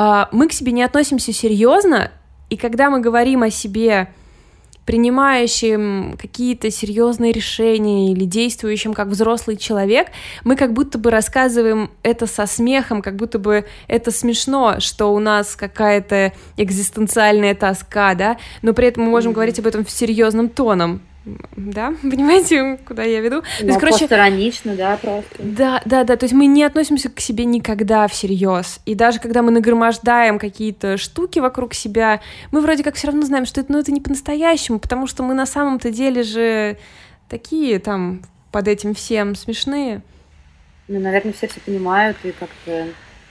А, 0.00 0.28
мы 0.30 0.46
к 0.46 0.52
себе 0.52 0.70
не 0.70 0.84
относимся 0.84 1.32
серьезно, 1.32 2.12
и 2.50 2.56
когда 2.56 2.88
мы 2.88 3.00
говорим 3.00 3.42
о 3.42 3.50
себе, 3.50 4.06
принимающим 4.84 6.16
какие-то 6.16 6.70
серьезные 6.70 7.32
решения 7.32 8.12
или 8.12 8.24
действующим 8.24 8.94
как 8.94 9.08
взрослый 9.08 9.56
человек, 9.56 10.06
мы 10.44 10.54
как 10.54 10.72
будто 10.72 10.98
бы 10.98 11.10
рассказываем 11.10 11.90
это 12.04 12.28
со 12.28 12.46
смехом, 12.46 13.02
как 13.02 13.16
будто 13.16 13.40
бы 13.40 13.64
это 13.88 14.12
смешно, 14.12 14.78
что 14.78 15.12
у 15.12 15.18
нас 15.18 15.56
какая-то 15.56 16.32
экзистенциальная 16.56 17.56
тоска, 17.56 18.14
да, 18.14 18.36
но 18.62 18.74
при 18.74 18.86
этом 18.86 19.02
мы 19.02 19.10
можем 19.10 19.32
говорить 19.32 19.58
об 19.58 19.66
этом 19.66 19.84
в 19.84 19.90
серьезном 19.90 20.48
тоном 20.48 21.02
да, 21.56 21.94
понимаете, 22.02 22.78
куда 22.86 23.02
я 23.02 23.20
веду? 23.20 23.42
то 23.42 23.66
есть, 23.66 23.78
короче, 23.78 24.06
иронично, 24.06 24.74
да, 24.74 24.96
просто. 24.96 25.28
Да, 25.38 25.82
да, 25.84 26.04
да, 26.04 26.16
то 26.16 26.24
есть 26.24 26.34
мы 26.34 26.46
не 26.46 26.64
относимся 26.64 27.10
к 27.10 27.20
себе 27.20 27.44
никогда 27.44 28.06
всерьез, 28.08 28.80
и 28.86 28.94
даже 28.94 29.20
когда 29.20 29.42
мы 29.42 29.50
нагромождаем 29.50 30.38
какие-то 30.38 30.96
штуки 30.96 31.38
вокруг 31.38 31.74
себя, 31.74 32.20
мы 32.50 32.60
вроде 32.60 32.82
как 32.82 32.94
все 32.94 33.08
равно 33.08 33.22
знаем, 33.22 33.46
что 33.46 33.60
это, 33.60 33.72
ну, 33.72 33.78
это 33.78 33.92
не 33.92 34.00
по-настоящему, 34.00 34.78
потому 34.78 35.06
что 35.06 35.22
мы 35.22 35.34
на 35.34 35.46
самом-то 35.46 35.90
деле 35.90 36.22
же 36.22 36.76
такие 37.28 37.78
там 37.78 38.22
под 38.52 38.68
этим 38.68 38.94
всем 38.94 39.34
смешные. 39.34 40.02
Ну, 40.88 41.00
наверное, 41.00 41.32
все 41.32 41.48
все 41.48 41.60
понимают 41.60 42.16
и 42.24 42.32
как-то 42.32 42.86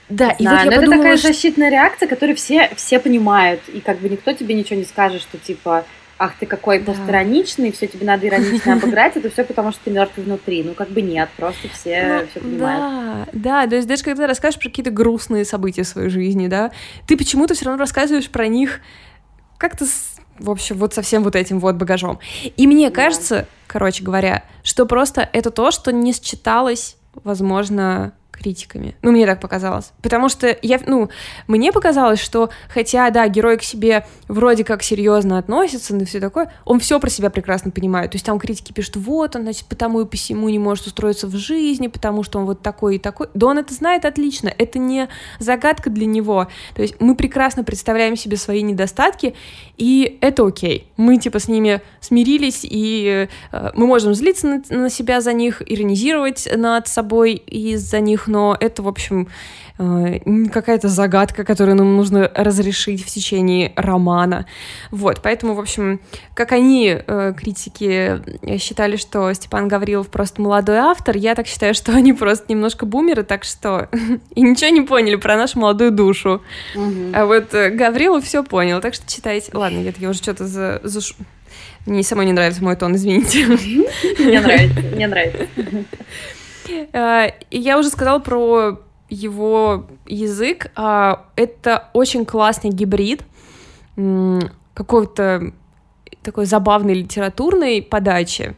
да, 0.10 0.32
и 0.32 0.44
вот 0.46 0.54
я 0.54 0.66
это 0.66 0.76
подумала, 0.76 0.98
такая 0.98 1.18
защитная 1.18 1.70
реакция, 1.70 2.08
которую 2.08 2.38
все, 2.38 2.70
все 2.76 3.00
понимают, 3.00 3.62
и 3.68 3.82
как 3.82 4.00
бы 4.00 4.08
никто 4.08 4.32
тебе 4.32 4.56
ничего 4.56 4.80
не 4.80 4.86
скажет, 4.86 5.22
что 5.22 5.38
типа 5.38 5.86
ах 6.18 6.34
ты 6.40 6.46
какой 6.46 6.80
да. 6.80 6.92
постраничный, 6.92 7.72
все 7.72 7.88
тебе 7.88 8.06
надо 8.06 8.28
иронично 8.28 8.74
обыграть, 8.78 9.18
это 9.18 9.30
все 9.30 9.44
потому, 9.44 9.72
что 9.72 9.82
ты 9.86 9.92
мертвый 9.92 10.26
внутри. 10.26 10.64
Ну, 10.64 10.74
как 10.74 10.90
бы 10.90 11.02
нет, 11.02 11.30
просто 11.38 11.68
все 11.70 12.22
ну, 12.22 12.28
все 12.28 12.40
понимают. 12.40 13.30
Да, 13.34 13.64
да, 13.64 13.68
то 13.68 13.76
есть 13.76 13.88
даже 13.88 14.04
когда 14.04 14.24
ты 14.24 14.28
расскажешь 14.28 14.60
про 14.60 14.70
какие-то 14.70 14.92
грустные 14.92 15.46
события 15.46 15.84
в 15.84 15.88
своей 15.88 16.10
жизни, 16.10 16.48
да, 16.48 16.72
ты 17.08 17.18
почему-то 17.18 17.54
все 17.54 17.66
равно 17.66 17.80
рассказываешь 17.80 18.30
про 18.30 18.48
них 18.48 18.82
как-то 19.58 19.86
в 20.40 20.52
общем, 20.52 20.78
вот 20.78 20.94
со 20.94 21.02
всем 21.02 21.24
вот 21.24 21.36
этим 21.36 21.60
вот 21.60 21.76
багажом. 21.78 22.20
И 22.44 22.68
мне 22.68 22.92
кажется, 22.92 23.48
короче 23.66 24.04
говоря, 24.04 24.44
что 24.64 24.86
просто 24.86 25.28
это 25.34 25.50
то, 25.50 25.72
что 25.72 25.92
не 25.92 26.14
считалось, 26.14 26.96
возможно, 27.24 28.14
критиками. 28.48 28.96
Ну, 29.02 29.12
мне 29.12 29.26
так 29.26 29.42
показалось. 29.42 29.92
Потому 30.02 30.30
что 30.30 30.56
я, 30.62 30.80
ну, 30.86 31.10
мне 31.48 31.72
показалось, 31.72 32.20
что 32.20 32.50
хотя, 32.70 33.10
да, 33.10 33.28
герой 33.28 33.58
к 33.58 33.64
себе 33.64 34.06
вроде 34.28 34.64
как 34.64 34.84
серьезно 34.84 35.38
относится, 35.38 35.96
но 35.96 36.06
все 36.06 36.20
такое, 36.20 36.52
он 36.66 36.80
все 36.80 37.00
про 37.00 37.10
себя 37.10 37.30
прекрасно 37.30 37.72
понимает. 37.72 38.12
То 38.12 38.16
есть 38.16 38.26
там 38.26 38.40
критики 38.40 38.72
пишут, 38.72 38.96
вот 38.96 39.36
он, 39.36 39.42
значит, 39.44 39.66
потому 39.66 40.02
и 40.02 40.06
посему 40.06 40.48
не 40.50 40.60
может 40.60 40.88
устроиться 40.88 41.28
в 41.28 41.36
жизни, 41.36 41.88
потому 41.88 42.24
что 42.24 42.40
он 42.40 42.46
вот 42.46 42.62
такой 42.62 42.96
и 42.96 43.00
такой. 43.00 43.28
Да 43.34 43.48
он 43.48 43.58
это 43.58 43.74
знает 43.74 44.06
отлично, 44.06 44.52
это 44.58 44.80
не 44.80 45.10
загадка 45.40 45.90
для 45.90 46.06
него. 46.06 46.48
То 46.76 46.82
есть 46.82 46.96
мы 47.00 47.16
прекрасно 47.16 47.64
представляем 47.64 48.16
себе 48.16 48.38
свои 48.38 48.62
недостатки, 48.62 49.36
и 49.78 50.18
это 50.22 50.46
окей. 50.46 50.88
Мы, 50.96 51.18
типа, 51.18 51.40
с 51.40 51.48
ними 51.48 51.82
смирились, 52.00 52.62
и 52.64 53.28
э, 53.52 53.72
мы 53.74 53.88
можем 53.88 54.14
злиться 54.14 54.48
на, 54.48 54.64
на 54.70 54.90
себя 54.90 55.20
за 55.22 55.34
них, 55.34 55.62
иронизировать 55.66 56.48
над 56.56 56.88
собой 56.88 57.34
из-за 57.34 58.00
них, 58.00 58.28
но 58.28 58.37
это, 58.60 58.84
в 58.84 58.88
общем, 58.88 59.28
э, 59.78 60.20
какая-то 60.52 60.88
загадка, 60.88 61.44
которую 61.44 61.76
нам 61.76 61.96
нужно 61.96 62.32
разрешить 62.36 63.04
в 63.04 63.08
течение 63.08 63.74
романа. 63.76 64.46
Вот, 64.92 65.22
поэтому, 65.22 65.54
в 65.54 65.60
общем, 65.60 66.00
как 66.34 66.52
они, 66.52 66.96
э, 66.96 67.34
критики, 67.38 68.22
считали, 68.60 68.98
что 68.98 69.32
Степан 69.34 69.68
Гаврилов 69.68 70.10
просто 70.10 70.42
молодой 70.42 70.78
автор, 70.78 71.18
я 71.18 71.36
так 71.36 71.48
считаю, 71.48 71.74
что 71.74 71.92
они 71.94 72.14
просто 72.14 72.46
немножко 72.50 72.86
бумеры, 72.86 73.24
так 73.24 73.44
что 73.44 73.90
и 74.36 74.42
ничего 74.42 74.70
не 74.70 74.82
поняли 74.82 75.16
про 75.16 75.38
нашу 75.38 75.60
молодую 75.60 75.92
душу. 75.92 76.42
Угу. 76.76 77.12
А 77.14 77.26
вот 77.26 77.54
э, 77.54 77.70
Гаврилов 77.72 78.24
все 78.24 78.44
понял, 78.44 78.82
так 78.82 78.94
что 78.94 79.10
читайте. 79.10 79.52
Ладно, 79.54 79.80
нет, 79.80 79.96
я 80.00 80.10
уже 80.10 80.20
что-то 80.20 80.48
за... 80.48 80.82
за... 80.84 81.02
Мне 81.86 82.04
самой 82.04 82.26
не 82.26 82.34
нравится 82.34 82.64
мой 82.64 82.76
тон, 82.76 82.96
извините. 82.96 83.46
Мне 84.20 84.42
нравится, 84.42 84.82
мне 84.94 85.08
нравится. 85.08 85.48
Э, 86.70 87.30
я 87.52 87.78
уже 87.78 87.90
сказала 87.90 88.20
про 88.20 88.80
его 89.10 89.88
язык. 90.06 90.72
А, 90.76 91.26
это 91.36 91.90
очень 91.94 92.26
классный 92.26 92.70
гибрид 92.70 93.24
какой-то 94.76 95.54
такой 96.22 96.46
забавной 96.46 96.94
литературной 96.94 97.82
подачи. 97.82 98.56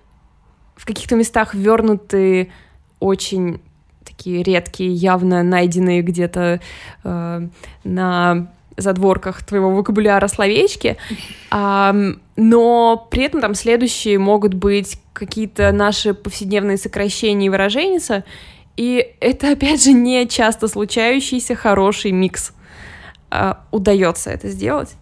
В 0.76 0.86
каких-то 0.86 1.15
местах 1.15 1.54
вернуты 1.54 2.52
очень 3.00 3.62
такие 4.04 4.43
редкие, 4.43 4.91
явно 4.91 5.43
найденные 5.43 6.02
где-то 6.02 6.60
э, 7.04 7.48
на 7.84 8.48
задворках 8.81 9.43
твоего 9.43 9.71
вокабуляра 9.71 10.27
словечки, 10.27 10.97
но 11.51 13.07
при 13.11 13.23
этом 13.23 13.41
там 13.41 13.55
следующие 13.55 14.19
могут 14.19 14.53
быть 14.53 14.99
какие-то 15.13 15.71
наши 15.71 16.13
повседневные 16.13 16.77
сокращения 16.77 17.47
и 17.47 17.49
выражения, 17.49 18.23
и 18.77 19.13
это, 19.19 19.51
опять 19.51 19.83
же, 19.83 19.91
не 19.91 20.27
часто 20.27 20.67
случающийся 20.67 21.55
хороший 21.55 22.11
микс. 22.11 22.53
А, 23.31 23.63
удается 23.71 24.31
это 24.31 24.49
сделать. 24.49 24.95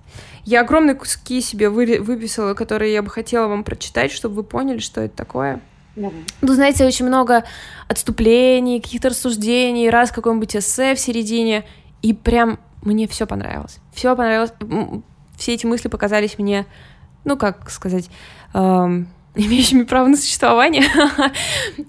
Я 0.43 0.61
огромные 0.61 0.95
куски 0.95 1.41
себе 1.41 1.69
вы, 1.69 1.99
выписала, 1.99 2.53
которые 2.53 2.93
я 2.93 3.01
бы 3.01 3.09
хотела 3.09 3.47
вам 3.47 3.63
прочитать, 3.63 4.11
чтобы 4.11 4.35
вы 4.35 4.43
поняли, 4.43 4.79
что 4.79 5.01
это 5.01 5.15
такое. 5.15 5.61
Давай. 5.95 6.23
Ну, 6.41 6.53
знаете, 6.53 6.85
очень 6.85 7.05
много 7.05 7.43
отступлений, 7.87 8.79
каких-то 8.79 9.09
рассуждений, 9.09 9.89
раз 9.89 10.11
какое-нибудь 10.11 10.55
эссе 10.55 10.95
в 10.95 10.99
середине, 10.99 11.65
и 12.01 12.13
прям 12.13 12.59
мне 12.87 13.07
все 13.07 13.27
понравилось. 13.27 13.79
Все 13.93 14.15
понравилось. 14.15 14.53
Все 15.37 15.53
эти 15.53 15.65
мысли 15.65 15.87
показались 15.87 16.39
мне, 16.39 16.65
ну, 17.23 17.37
как 17.37 17.69
сказать, 17.69 18.09
эм, 18.53 19.07
имеющими 19.37 19.83
право 19.83 20.07
на 20.07 20.17
существование. 20.17 20.83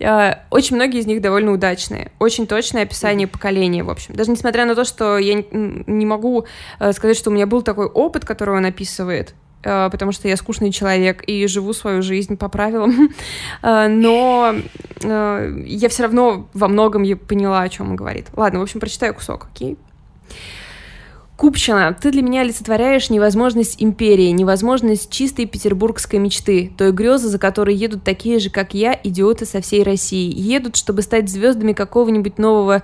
Э, 0.00 0.34
очень 0.50 0.76
многие 0.76 1.00
из 1.00 1.06
них 1.06 1.20
довольно 1.20 1.52
удачные. 1.52 2.12
Очень 2.18 2.46
точное 2.46 2.82
описание 2.82 3.26
поколения, 3.26 3.82
в 3.82 3.90
общем. 3.90 4.14
Даже 4.14 4.30
несмотря 4.30 4.64
на 4.64 4.74
то, 4.74 4.84
что 4.84 5.18
я 5.18 5.42
не 5.50 6.06
могу 6.06 6.46
э, 6.78 6.92
сказать, 6.92 7.16
что 7.16 7.30
у 7.30 7.32
меня 7.32 7.46
был 7.46 7.62
такой 7.62 7.86
опыт, 7.86 8.24
который 8.24 8.56
он 8.56 8.64
описывает, 8.64 9.34
э, 9.64 9.88
потому 9.90 10.12
что 10.12 10.28
я 10.28 10.36
скучный 10.36 10.70
человек 10.70 11.24
и 11.26 11.46
живу 11.46 11.72
свою 11.72 12.02
жизнь 12.02 12.36
по 12.36 12.48
правилам. 12.48 13.10
Но 13.62 14.54
я 15.02 15.88
все 15.88 16.02
равно 16.02 16.48
во 16.54 16.68
многом 16.68 17.04
поняла, 17.16 17.62
о 17.62 17.68
чем 17.68 17.90
он 17.90 17.96
говорит. 17.96 18.26
Ладно, 18.36 18.60
в 18.60 18.62
общем, 18.62 18.78
прочитаю 18.78 19.14
кусок, 19.14 19.48
окей? 19.52 19.76
Купчина, 21.38 21.94
ты 21.94 22.10
для 22.10 22.20
меня 22.20 22.40
олицетворяешь 22.40 23.10
невозможность 23.10 23.80
империи, 23.80 24.30
невозможность 24.30 25.08
чистой 25.08 25.46
петербургской 25.46 26.18
мечты, 26.18 26.72
той 26.76 26.90
грезы, 26.90 27.28
за 27.28 27.38
которой 27.38 27.76
едут 27.76 28.02
такие 28.02 28.40
же, 28.40 28.50
как 28.50 28.74
я, 28.74 28.98
идиоты 29.04 29.46
со 29.46 29.60
всей 29.60 29.84
России. 29.84 30.32
Едут, 30.36 30.74
чтобы 30.74 31.02
стать 31.02 31.28
звездами 31.28 31.74
какого-нибудь 31.74 32.38
нового... 32.38 32.82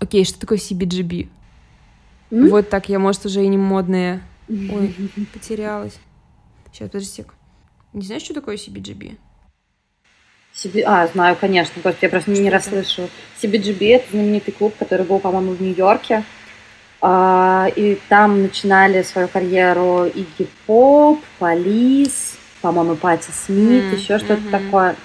Окей, 0.00 0.24
что 0.24 0.40
такое 0.40 0.58
CBGB? 0.58 1.28
Mm? 2.32 2.48
Вот 2.48 2.68
так 2.68 2.88
я, 2.88 2.98
может, 2.98 3.24
уже 3.26 3.44
и 3.44 3.46
не 3.46 3.58
модная. 3.58 4.20
Ой, 4.48 4.92
потерялась. 5.32 6.00
Сейчас, 6.72 6.88
подожди 6.88 7.10
сек. 7.10 7.32
Не 7.92 8.02
знаешь, 8.02 8.22
что 8.22 8.34
такое 8.34 8.56
CBGB? 8.56 9.18
CB... 10.52 10.82
А, 10.84 11.06
знаю, 11.06 11.36
конечно. 11.40 11.80
Я 12.02 12.08
просто 12.08 12.32
не, 12.32 12.40
не 12.40 12.50
расслышала. 12.50 13.08
CBGB— 13.40 13.86
это 13.94 14.10
знаменитый 14.10 14.52
клуб, 14.52 14.74
который 14.76 15.06
был, 15.06 15.20
по-моему, 15.20 15.52
в 15.52 15.62
Нью-Йорке. 15.62 16.24
А, 17.00 17.68
и 17.76 17.98
там 18.08 18.42
начинали 18.42 19.02
свою 19.02 19.28
карьеру 19.28 20.06
Игги 20.06 20.48
Поп, 20.66 21.20
Полис, 21.38 22.36
по-моему, 22.60 22.96
Пати 22.96 23.30
Смит, 23.30 23.84
mm, 23.84 23.96
еще 23.96 24.18
что-то 24.18 24.34
mm-hmm. 24.34 24.50
такое. 24.50 24.96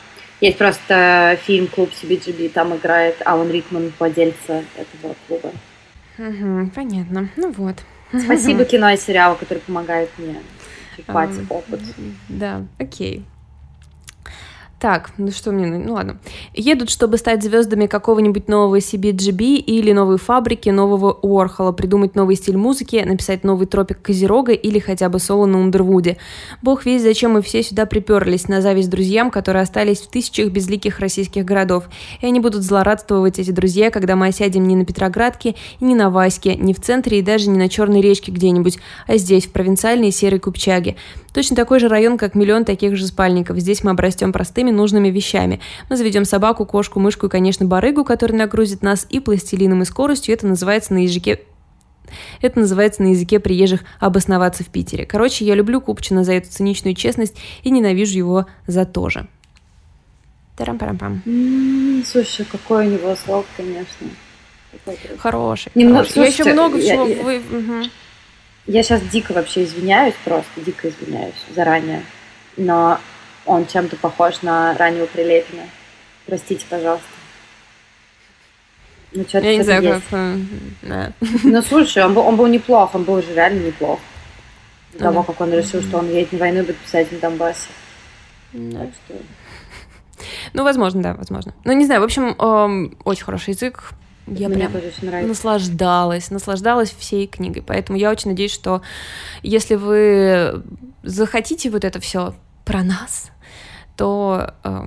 Есть 0.41 0.57
просто 0.57 1.37
фильм 1.43 1.67
«Клуб 1.67 1.91
CBGB», 1.91 2.49
там 2.49 2.75
играет 2.75 3.21
Алан 3.25 3.49
Рикман, 3.49 3.93
владельца 3.97 4.63
этого 4.75 5.15
клуба. 5.27 5.51
Угу, 6.17 6.71
понятно. 6.75 7.29
Ну 7.37 7.51
вот. 7.51 7.77
Спасибо 8.25 8.65
кино 8.65 8.89
и 8.89 8.97
сериалу, 8.97 9.35
который 9.35 9.59
помогает 9.59 10.09
мне 10.17 10.35
черпать 10.95 11.31
опыт. 11.49 11.79
Да, 12.27 12.65
окей. 12.77 13.23
Так, 14.83 15.11
ну 15.17 15.31
что 15.31 15.53
мне, 15.53 15.65
ну 15.65 15.93
ладно. 15.93 16.17
Едут, 16.53 16.89
чтобы 16.89 17.15
стать 17.15 17.41
звездами 17.41 17.85
какого-нибудь 17.85 18.49
нового 18.49 18.79
CBGB 18.79 19.55
или 19.55 19.93
новой 19.93 20.17
фабрики, 20.17 20.67
нового 20.71 21.13
Уорхола, 21.21 21.71
придумать 21.71 22.15
новый 22.15 22.35
стиль 22.35 22.57
музыки, 22.57 22.97
написать 22.97 23.45
новый 23.45 23.65
тропик 23.65 24.01
Козерога 24.01 24.51
или 24.51 24.79
хотя 24.79 25.07
бы 25.07 25.19
соло 25.19 25.45
на 25.45 25.61
Ундервуде. 25.61 26.17
Бог 26.61 26.85
весь, 26.85 27.01
зачем 27.01 27.31
мы 27.31 27.41
все 27.41 27.63
сюда 27.63 27.85
приперлись, 27.85 28.49
на 28.49 28.61
зависть 28.61 28.89
друзьям, 28.89 29.31
которые 29.31 29.61
остались 29.61 30.01
в 30.01 30.09
тысячах 30.09 30.51
безликих 30.51 30.99
российских 30.99 31.45
городов. 31.45 31.85
И 32.19 32.25
они 32.25 32.41
будут 32.41 32.63
злорадствовать, 32.63 33.39
эти 33.39 33.51
друзья, 33.51 33.89
когда 33.89 34.17
мы 34.17 34.27
осядем 34.27 34.67
не 34.67 34.75
на 34.75 34.83
Петроградке, 34.83 35.55
не 35.79 35.95
на 35.95 36.09
Ваське, 36.09 36.55
не 36.55 36.73
в 36.73 36.81
центре 36.81 37.19
и 37.19 37.21
даже 37.21 37.49
не 37.49 37.57
на 37.57 37.69
Черной 37.69 38.01
речке 38.01 38.33
где-нибудь, 38.33 38.79
а 39.07 39.15
здесь, 39.15 39.45
в 39.45 39.53
провинциальной 39.53 40.11
серой 40.11 40.39
Купчаге. 40.39 40.97
Точно 41.33 41.55
такой 41.55 41.79
же 41.79 41.87
район, 41.87 42.17
как 42.19 42.35
миллион 42.35 42.63
таких 42.63 42.95
же 42.95 43.07
спальников. 43.07 43.57
Здесь 43.57 43.83
мы 43.83 43.91
обрастем 43.91 44.31
простыми 44.31 44.69
нужными 44.73 45.09
вещами. 45.09 45.59
Мы 45.89 45.95
заведем 45.95 46.25
собаку, 46.25 46.65
кошку, 46.65 46.99
мышку 46.99 47.27
и, 47.27 47.29
конечно, 47.29 47.65
барыгу, 47.65 48.03
который 48.03 48.33
нагрузит 48.33 48.81
нас 48.81 49.07
и 49.09 49.19
пластилином, 49.19 49.81
и 49.81 49.85
скоростью. 49.85 50.33
Это 50.33 50.47
называется 50.47 50.93
на 50.93 51.03
языке 51.03 51.41
это 52.41 52.59
называется 52.59 53.01
на 53.01 53.07
языке 53.07 53.39
приезжих 53.39 53.81
обосноваться 53.99 54.63
в 54.63 54.67
Питере. 54.67 55.05
Короче, 55.05 55.45
я 55.45 55.55
люблю 55.55 55.81
Купчина 55.81 56.23
за 56.23 56.33
эту 56.33 56.49
циничную 56.49 56.95
честность 56.95 57.35
и 57.63 57.71
ненавижу 57.71 58.17
его 58.17 58.45
за 58.67 58.85
то 58.85 59.09
же. 59.09 59.27
Тарам-парам-пам. 60.57 61.23
Mm, 61.25 62.05
слушай, 62.05 62.45
какой 62.45 62.87
у 62.87 62.89
него 62.91 63.15
слог, 63.15 63.45
конечно. 63.57 64.07
Хороший. 65.17 65.71
Немного, 65.75 66.03
хороший. 66.03 66.13
Слушайте, 66.13 66.43
я 66.43 66.49
еще 66.49 66.53
много 66.53 66.79
всего... 66.79 67.05
Я, 67.07 67.23
вы... 67.23 67.37
угу. 67.37 67.89
Я 68.65 68.83
сейчас 68.83 69.01
дико 69.11 69.33
вообще 69.33 69.63
извиняюсь, 69.63 70.13
просто 70.23 70.61
дико 70.61 70.89
извиняюсь 70.89 71.33
заранее. 71.55 72.03
Но 72.55 72.99
он 73.45 73.67
чем-то 73.67 73.95
похож 73.97 74.41
на 74.41 74.75
раннего 74.77 75.05
Прилепина. 75.05 75.63
Простите, 76.25 76.65
пожалуйста. 76.69 77.05
Ну, 79.11 79.23
что-то 79.23 79.47
Я 79.47 79.57
не 79.57 79.63
знаю, 79.63 79.83
есть. 79.83 80.05
как... 80.09 80.37
Да. 80.81 81.13
Ну, 81.43 81.61
слушай, 81.61 82.03
он 82.03 82.13
был, 82.13 82.23
он 82.23 82.35
был 82.35 82.47
неплох, 82.47 82.95
он 82.95 83.03
был 83.03 83.15
уже 83.15 83.33
реально 83.33 83.67
неплох. 83.67 83.99
До 84.93 84.99
того, 84.99 85.21
да. 85.21 85.23
как 85.27 85.41
он 85.41 85.53
решил, 85.53 85.81
что 85.81 85.99
он 85.99 86.09
едет 86.09 86.31
на 86.33 86.39
войну 86.39 86.59
и 86.59 86.63
будет 86.63 86.77
писать 86.77 87.11
на 87.11 87.19
Донбассе. 87.19 87.67
Да. 88.53 88.79
Так 88.79 88.89
что... 89.05 89.15
Ну, 90.53 90.63
возможно, 90.63 91.01
да, 91.01 91.13
возможно. 91.13 91.53
Ну, 91.63 91.73
не 91.73 91.85
знаю, 91.85 92.01
в 92.01 92.03
общем, 92.03 92.35
эм, 92.39 92.97
очень 93.03 93.23
хороший 93.23 93.51
язык. 93.51 93.91
Я 94.27 94.47
Мне 94.47 94.69
прям 94.69 94.75
очень 94.75 95.07
нравится. 95.07 95.27
наслаждалась, 95.27 96.31
наслаждалась 96.31 96.95
всей 96.97 97.27
книгой. 97.27 97.61
Поэтому 97.61 97.97
я 97.97 98.09
очень 98.09 98.31
надеюсь, 98.31 98.53
что 98.53 98.81
если 99.41 99.75
вы 99.75 100.63
захотите 101.03 101.69
вот 101.69 101.83
это 101.83 101.99
все 101.99 102.33
про 102.63 102.83
нас, 102.83 103.31
то, 103.95 104.53
э, 104.63 104.81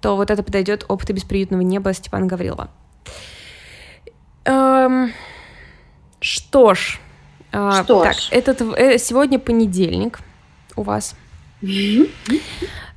то 0.00 0.16
вот 0.16 0.30
это 0.30 0.42
подойдет 0.42 0.84
опыты 0.88 1.12
бесприютного 1.12 1.62
неба 1.62 1.92
Степана 1.92 2.26
Гаврилова. 2.26 2.70
Эм, 4.44 5.12
что 6.20 6.74
ж, 6.74 7.00
э, 7.52 7.82
что 7.84 8.02
так, 8.02 8.14
ж. 8.14 8.28
Этот, 8.30 8.60
э, 8.60 8.98
сегодня 8.98 9.38
понедельник 9.38 10.20
у 10.76 10.82
вас. 10.82 11.14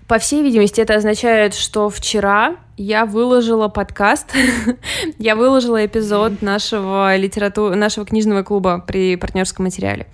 По 0.08 0.19
всей 0.19 0.43
видимости, 0.43 0.82
это 0.82 0.95
означает, 0.95 1.56
что 1.56 1.89
вчера 1.89 2.58
я 2.78 3.06
выложила 3.06 3.69
подкаст, 3.69 4.34
я 5.17 5.36
выложила 5.36 5.84
эпизод 5.86 6.41
нашего 6.41 7.15
литерату... 7.15 7.75
нашего 7.75 8.06
книжного 8.06 8.43
клуба 8.43 8.84
при 8.86 9.15
партнерском 9.15 9.65
материале. 9.65 10.08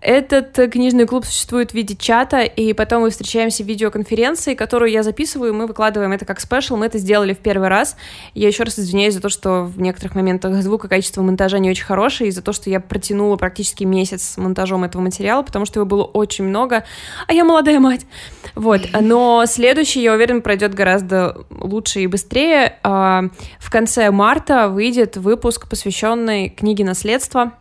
Этот 0.00 0.52
книжный 0.70 1.06
клуб 1.06 1.24
существует 1.24 1.72
в 1.72 1.74
виде 1.74 1.96
чата, 1.96 2.42
и 2.42 2.72
потом 2.72 3.02
мы 3.02 3.10
встречаемся 3.10 3.64
в 3.64 3.66
видеоконференции, 3.66 4.54
которую 4.54 4.92
я 4.92 5.02
записываю, 5.02 5.54
мы 5.54 5.66
выкладываем 5.66 6.12
это 6.12 6.24
как 6.24 6.38
спешл. 6.38 6.76
Мы 6.76 6.86
это 6.86 6.98
сделали 6.98 7.34
в 7.34 7.38
первый 7.38 7.68
раз. 7.68 7.96
Я 8.34 8.46
еще 8.46 8.62
раз 8.62 8.78
извиняюсь 8.78 9.14
за 9.14 9.20
то, 9.20 9.28
что 9.28 9.64
в 9.64 9.80
некоторых 9.80 10.14
моментах 10.14 10.54
звук 10.62 10.84
и 10.84 10.88
качество 10.88 11.22
монтажа 11.22 11.58
не 11.58 11.70
очень 11.70 11.84
хорошие, 11.84 12.28
и 12.28 12.30
за 12.30 12.42
то, 12.42 12.52
что 12.52 12.70
я 12.70 12.78
протянула 12.78 13.36
практически 13.36 13.82
месяц 13.82 14.22
с 14.22 14.36
монтажом 14.36 14.84
этого 14.84 15.02
материала, 15.02 15.42
потому 15.42 15.64
что 15.64 15.80
его 15.80 15.86
было 15.86 16.04
очень 16.04 16.44
много, 16.44 16.84
а 17.26 17.32
я 17.32 17.44
молодая 17.44 17.80
мать. 17.80 18.06
Вот. 18.54 18.82
Но 19.00 19.44
следующий, 19.46 20.00
я 20.00 20.12
уверен, 20.12 20.42
пройдет 20.42 20.74
гораздо 20.74 21.44
лучше 21.50 22.00
и 22.00 22.06
быстрее. 22.06 22.78
А, 22.84 23.24
в 23.58 23.70
конце 23.70 24.12
марта 24.12 24.68
выйдет 24.68 25.16
выпуск, 25.16 25.68
посвященный 25.68 26.50
книге 26.50 26.84
«Наследство», 26.84 27.52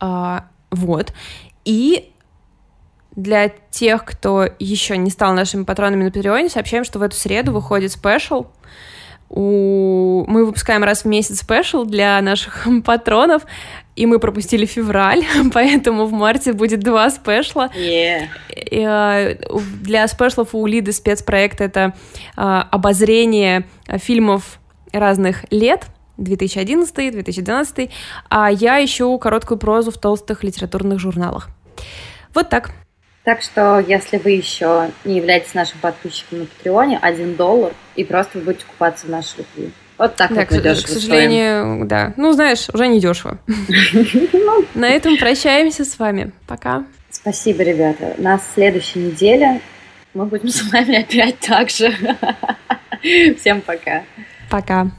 а, 0.00 0.46
вот. 0.74 1.12
И 1.64 2.10
для 3.16 3.48
тех, 3.70 4.04
кто 4.04 4.48
еще 4.58 4.96
не 4.96 5.10
стал 5.10 5.34
нашими 5.34 5.64
патронами 5.64 6.04
на 6.04 6.10
Патреоне, 6.10 6.48
сообщаем, 6.48 6.84
что 6.84 6.98
в 6.98 7.02
эту 7.02 7.16
среду 7.16 7.52
выходит 7.52 7.92
спешл. 7.92 8.46
У... 9.28 10.24
Мы 10.28 10.44
выпускаем 10.44 10.84
раз 10.84 11.02
в 11.02 11.06
месяц 11.06 11.40
спешл 11.40 11.84
для 11.84 12.20
наших 12.20 12.66
патронов, 12.84 13.42
и 13.96 14.06
мы 14.06 14.18
пропустили 14.18 14.66
февраль, 14.66 15.24
поэтому 15.52 16.06
в 16.06 16.12
марте 16.12 16.52
будет 16.52 16.80
два 16.80 17.10
спешла. 17.10 17.70
Yeah. 17.76 18.26
И, 18.50 18.82
а, 18.82 19.36
для 19.80 20.06
спешлов 20.08 20.54
у 20.54 20.66
Лиды 20.66 20.92
спецпроект 20.92 21.60
это 21.60 21.94
а, 22.36 22.66
обозрение 22.70 23.66
фильмов 23.88 24.58
разных 24.92 25.44
лет, 25.50 25.86
2011, 26.16 27.12
2012, 27.12 27.90
а 28.28 28.50
я 28.50 28.84
ищу 28.84 29.16
короткую 29.18 29.58
прозу 29.58 29.90
в 29.90 29.98
толстых 29.98 30.44
литературных 30.44 30.98
журналах. 30.98 31.48
Вот 32.34 32.48
так. 32.48 32.70
Так 33.24 33.40
что, 33.40 33.78
если 33.78 34.18
вы 34.18 34.32
еще 34.32 34.90
не 35.04 35.16
являетесь 35.16 35.54
нашим 35.54 35.78
подписчиком 35.80 36.40
на 36.40 36.46
Патреоне, 36.46 36.98
один 36.98 37.36
доллар, 37.36 37.72
и 37.96 38.04
просто 38.04 38.38
вы 38.38 38.44
будете 38.44 38.66
купаться 38.66 39.06
в 39.06 39.10
нашей 39.10 39.38
любви. 39.38 39.72
Вот 39.96 40.16
так 40.16 40.34
да, 40.34 40.40
вот 40.40 40.48
к, 40.48 40.84
к 40.84 40.88
сожалению, 40.88 41.62
стоим. 41.62 41.88
да. 41.88 42.12
Ну, 42.16 42.32
знаешь, 42.32 42.68
уже 42.72 42.88
не 42.88 43.00
дешево. 43.00 43.38
Ну. 44.32 44.64
На 44.74 44.88
этом 44.88 45.16
прощаемся 45.16 45.84
с 45.84 45.98
вами. 45.98 46.32
Пока. 46.46 46.84
Спасибо, 47.10 47.62
ребята. 47.62 48.14
На 48.18 48.38
следующей 48.54 48.98
неделе 48.98 49.60
мы 50.12 50.26
будем 50.26 50.48
с 50.48 50.62
вами 50.70 51.00
опять 51.00 51.38
так 51.38 51.70
же. 51.70 51.92
Всем 53.38 53.60
пока. 53.62 54.02
Пока. 54.50 54.90